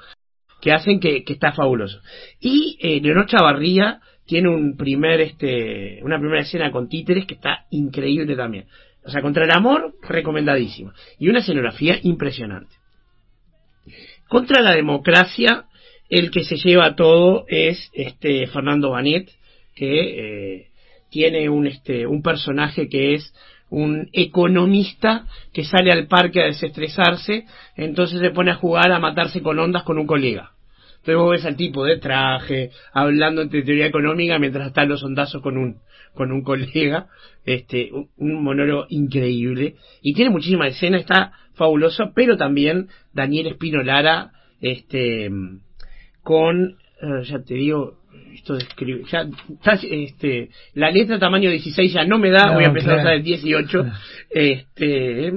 que 0.60 0.72
hacen 0.72 1.00
que, 1.00 1.24
que 1.24 1.32
está 1.32 1.52
fabuloso. 1.52 2.00
Y 2.38 2.78
eh, 2.80 3.00
Leonor 3.00 3.26
Chavarría 3.26 4.00
tiene 4.26 4.48
un 4.48 4.76
primer, 4.76 5.20
este, 5.20 6.00
una 6.02 6.18
primera 6.18 6.42
escena 6.42 6.70
con 6.70 6.88
títeres 6.88 7.26
que 7.26 7.34
está 7.34 7.64
increíble 7.70 8.36
también. 8.36 8.66
O 9.04 9.10
sea, 9.10 9.22
contra 9.22 9.44
el 9.44 9.50
amor, 9.50 9.94
recomendadísima. 10.02 10.94
Y 11.18 11.28
una 11.28 11.40
escenografía 11.40 11.98
impresionante. 12.02 12.76
Contra 14.28 14.62
la 14.62 14.72
democracia, 14.72 15.64
el 16.08 16.30
que 16.30 16.44
se 16.44 16.56
lleva 16.56 16.94
todo 16.94 17.44
es 17.48 17.90
este 17.94 18.46
Fernando 18.46 18.90
Banet, 18.90 19.28
que 19.74 20.58
eh, 20.58 20.66
tiene 21.10 21.48
un, 21.48 21.66
este, 21.66 22.06
un 22.06 22.22
personaje 22.22 22.88
que 22.88 23.14
es 23.14 23.34
un 23.72 24.10
economista 24.12 25.24
que 25.54 25.64
sale 25.64 25.90
al 25.90 26.06
parque 26.06 26.42
a 26.42 26.46
desestresarse, 26.46 27.46
entonces 27.74 28.20
se 28.20 28.30
pone 28.30 28.50
a 28.50 28.56
jugar 28.56 28.92
a 28.92 28.98
matarse 28.98 29.40
con 29.40 29.58
ondas 29.58 29.82
con 29.82 29.98
un 29.98 30.06
colega. 30.06 30.50
Entonces 30.98 31.16
vos 31.16 31.30
ves 31.30 31.46
al 31.46 31.56
tipo 31.56 31.82
de 31.84 31.96
traje, 31.96 32.70
hablando 32.92 33.42
de 33.42 33.62
teoría 33.62 33.86
económica 33.86 34.38
mientras 34.38 34.68
están 34.68 34.90
los 34.90 35.02
ondazos 35.02 35.40
con 35.40 35.56
un, 35.56 35.78
con 36.12 36.32
un 36.32 36.42
colega, 36.42 37.06
este, 37.46 37.90
un, 38.18 38.44
monólogo 38.44 38.84
increíble, 38.90 39.76
y 40.02 40.12
tiene 40.12 40.30
muchísima 40.30 40.68
escena, 40.68 40.98
está 40.98 41.32
fabuloso, 41.54 42.12
pero 42.14 42.36
también 42.36 42.88
Daniel 43.14 43.46
Espino 43.46 43.82
Lara, 43.82 44.32
este, 44.60 45.30
con, 46.22 46.76
eh, 47.00 47.24
ya 47.24 47.42
te 47.42 47.54
digo, 47.54 48.01
esto 48.34 48.54
de 48.54 48.64
escribir, 48.64 49.04
ya, 49.10 49.26
está, 49.50 49.78
este, 49.82 50.50
la 50.74 50.90
letra 50.90 51.18
tamaño 51.18 51.50
16 51.50 51.92
ya 51.92 52.04
no 52.04 52.18
me 52.18 52.30
da, 52.30 52.46
No, 52.46 52.54
voy 52.54 52.64
a 52.64 52.68
empezar 52.68 52.92
a 52.92 53.02
claro. 53.02 53.08
usar 53.08 53.14
el 53.14 53.22
18, 53.22 53.68
Claro. 53.82 53.96
este, 54.30 55.32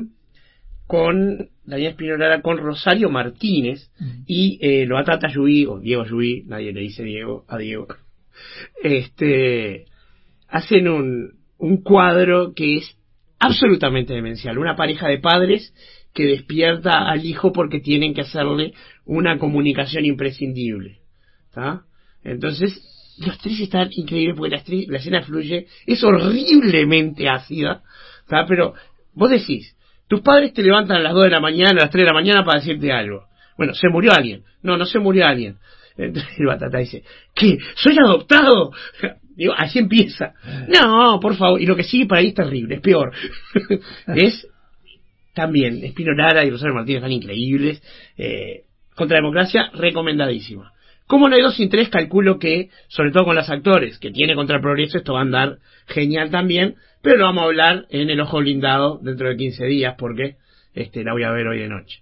con 0.87 1.49
Daniel 1.65 1.91
Espino 1.91 2.17
Lara, 2.17 2.41
con 2.41 2.57
Rosario 2.57 3.09
Martínez, 3.09 3.89
y 4.27 4.59
eh, 4.61 4.85
lo 4.85 5.03
Tata 5.03 5.27
Yubí, 5.29 5.65
o 5.65 5.79
Diego 5.79 6.05
Yubí, 6.05 6.43
nadie 6.45 6.71
le 6.73 6.81
dice 6.81 7.03
Diego 7.03 7.45
a 7.47 7.57
Diego, 7.57 7.87
este, 8.83 9.85
hacen 10.47 10.87
un, 10.87 11.33
un 11.57 11.81
cuadro 11.81 12.53
que 12.53 12.77
es 12.77 12.97
absolutamente 13.39 14.13
demencial. 14.13 14.57
Una 14.57 14.75
pareja 14.75 15.07
de 15.07 15.19
padres 15.19 15.73
que 16.13 16.25
despierta 16.25 17.09
al 17.09 17.25
hijo 17.25 17.51
porque 17.51 17.79
tienen 17.79 18.13
que 18.13 18.21
hacerle 18.21 18.73
una 19.05 19.37
comunicación 19.37 20.05
imprescindible. 20.05 20.99
¿tá? 21.53 21.83
Entonces, 22.25 22.81
los 23.19 23.37
tres 23.37 23.59
están 23.59 23.89
increíbles 23.91 24.35
porque 24.37 24.55
la, 24.55 24.63
la 24.91 24.97
escena 24.97 25.21
fluye, 25.23 25.67
es 25.85 26.03
horriblemente 26.03 27.29
ácida, 27.29 27.83
¿tá? 28.27 28.45
pero 28.47 28.73
vos 29.13 29.29
decís, 29.29 29.75
tus 30.07 30.21
padres 30.21 30.53
te 30.53 30.63
levantan 30.63 30.97
a 30.97 31.01
las 31.01 31.13
2 31.13 31.23
de 31.23 31.29
la 31.29 31.39
mañana, 31.39 31.71
a 31.71 31.83
las 31.83 31.91
3 31.91 32.03
de 32.03 32.07
la 32.07 32.13
mañana 32.13 32.43
para 32.43 32.59
decirte 32.59 32.91
algo. 32.91 33.25
Bueno, 33.57 33.73
se 33.73 33.87
murió 33.89 34.11
alguien. 34.11 34.43
No, 34.61 34.77
no 34.77 34.85
se 34.85 34.99
murió 34.99 35.25
alguien. 35.25 35.57
Entonces 35.97 36.37
el 36.37 36.45
batata 36.45 36.77
dice, 36.79 37.03
¿qué? 37.33 37.57
¿Soy 37.75 37.95
adoptado? 37.97 38.71
Digo, 39.35 39.53
así 39.55 39.79
empieza. 39.79 40.33
No, 40.67 41.19
por 41.19 41.35
favor. 41.35 41.61
Y 41.61 41.65
lo 41.65 41.75
que 41.75 41.83
sigue 41.83 42.05
para 42.05 42.21
ahí 42.21 42.27
es 42.27 42.33
terrible, 42.33 42.75
es 42.75 42.81
peor. 42.81 43.11
es 44.15 44.47
también, 45.33 45.83
Espino 45.83 46.13
Lara 46.13 46.45
y 46.45 46.49
Rosario 46.49 46.73
Martínez 46.73 46.99
están 46.99 47.11
increíbles. 47.11 47.83
Eh, 48.17 48.63
contra 48.95 49.17
la 49.17 49.23
democracia, 49.23 49.69
recomendadísima. 49.73 50.71
Como 51.07 51.29
no 51.29 51.35
hay 51.35 51.41
dos 51.41 51.55
sin 51.55 51.69
tres, 51.69 51.89
calculo 51.89 52.39
que, 52.39 52.69
sobre 52.87 53.11
todo 53.11 53.25
con 53.25 53.35
los 53.35 53.49
actores 53.49 53.99
que 53.99 54.11
tiene 54.11 54.33
contra 54.35 54.55
el 54.57 54.61
progreso, 54.61 54.97
esto 54.97 55.13
va 55.13 55.19
a 55.19 55.23
andar 55.23 55.57
genial 55.87 56.31
también, 56.31 56.75
pero 57.01 57.17
lo 57.17 57.25
vamos 57.25 57.43
a 57.43 57.45
hablar 57.45 57.85
en 57.89 58.09
el 58.09 58.19
ojo 58.19 58.39
blindado 58.39 58.99
dentro 59.03 59.29
de 59.29 59.35
15 59.37 59.65
días, 59.65 59.95
porque 59.97 60.35
este 60.73 61.03
la 61.03 61.13
voy 61.13 61.23
a 61.23 61.31
ver 61.31 61.47
hoy 61.47 61.59
de 61.59 61.69
noche. 61.69 61.99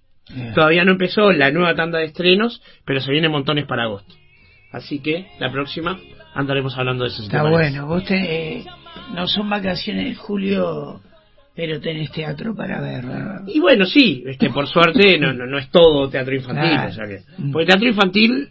Todavía 0.56 0.86
no 0.86 0.94
empezó 0.94 1.34
la 1.34 1.52
nueva 1.52 1.76
tanda 1.76 2.00
de 2.00 2.06
estrenos, 2.06 2.62
pero 2.86 3.02
se 3.02 3.12
vienen 3.12 3.30
montones 3.32 3.66
para 3.66 3.84
agosto. 3.84 4.16
Así 4.72 5.00
que 5.00 5.28
la 5.40 5.52
próxima 5.52 6.00
andaremos 6.34 6.78
hablando 6.78 7.04
de 7.04 7.10
eso. 7.10 7.22
si 7.24 7.30
te 7.30 7.36
Está 7.36 7.50
bueno. 7.50 7.86
Vos 7.88 8.06
te, 8.06 8.16
eh, 8.60 8.66
no 9.14 9.28
son 9.28 9.50
vacaciones 9.50 10.06
de 10.06 10.16
julio, 10.16 11.02
pero 11.56 11.80
tenés 11.82 12.10
teatro 12.12 12.56
para 12.56 12.80
ver. 12.82 13.06
¿verdad? 13.06 13.42
Y 13.48 13.60
bueno, 13.60 13.86
sí, 13.86 14.24
este, 14.26 14.50
por 14.50 14.68
suerte 14.68 15.20
no, 15.20 15.34
no, 15.34 15.46
no 15.46 15.60
es 15.60 15.70
todo 15.70 16.10
teatro 16.10 16.34
infantil. 16.34 16.70
Claro. 16.72 16.90
O 16.90 16.94
sea 16.94 17.06
que, 17.06 17.20
Mm. 17.38 17.52
porque 17.52 17.66
teatro 17.68 17.88
infantil 17.90 18.48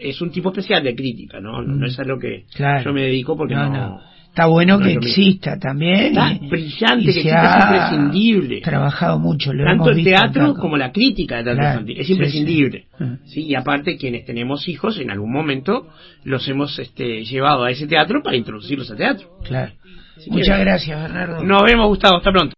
es 0.00 0.20
un 0.20 0.30
tipo 0.30 0.48
especial 0.50 0.82
de 0.82 0.94
crítica, 0.94 1.40
¿no? 1.40 1.60
No, 1.62 1.74
Mm. 1.74 1.78
no 1.80 1.86
es 1.86 1.98
a 1.98 2.04
lo 2.04 2.18
que 2.18 2.44
Claro. 2.54 2.84
yo 2.84 2.92
me 2.92 3.02
dedico 3.02 3.36
porque 3.36 3.54
no. 3.54 3.68
No, 3.68 3.72
no. 3.72 4.00
Está 4.30 4.46
bueno 4.46 4.78
no 4.78 4.84
que 4.86 4.92
exista 4.92 5.58
también. 5.58 6.16
Está 6.16 6.32
y- 6.32 6.48
brillante, 6.48 7.02
y 7.02 7.04
que 7.04 7.10
exista, 7.10 7.58
es 7.58 7.64
imprescindible. 7.64 8.60
Trabajado 8.60 9.18
mucho, 9.18 9.52
lo 9.52 9.64
Tanto 9.64 9.82
hemos 9.84 9.88
el 9.88 9.94
visto 9.96 10.10
teatro 10.10 10.54
como 10.54 10.76
la 10.76 10.92
crítica 10.92 11.38
de 11.38 11.44
teatro 11.44 11.62
Claro. 11.62 11.84
Es 12.00 12.10
imprescindible. 12.10 12.84
sí. 12.96 13.04
Mm. 13.04 13.18
Sí, 13.24 13.42
y 13.46 13.54
aparte 13.56 13.96
quienes 13.96 14.24
tenemos 14.24 14.68
hijos, 14.68 15.00
en 15.00 15.10
algún 15.10 15.32
momento 15.32 15.88
los 16.22 16.46
hemos 16.48 16.78
este, 16.78 17.24
llevado 17.24 17.64
a 17.64 17.70
ese 17.72 17.88
teatro 17.88 18.22
para 18.22 18.36
introducirlos 18.36 18.88
al 18.92 18.96
teatro. 18.98 19.26
Claro. 19.44 19.72
Así 20.16 20.30
que- 20.30 20.36
Muchas 20.36 20.60
gracias, 20.60 21.02
Bernardo. 21.02 21.42
Nos 21.42 21.62
vemos, 21.64 21.88
Gustavo. 21.88 22.18
Hasta 22.18 22.30
pronto. 22.30 22.54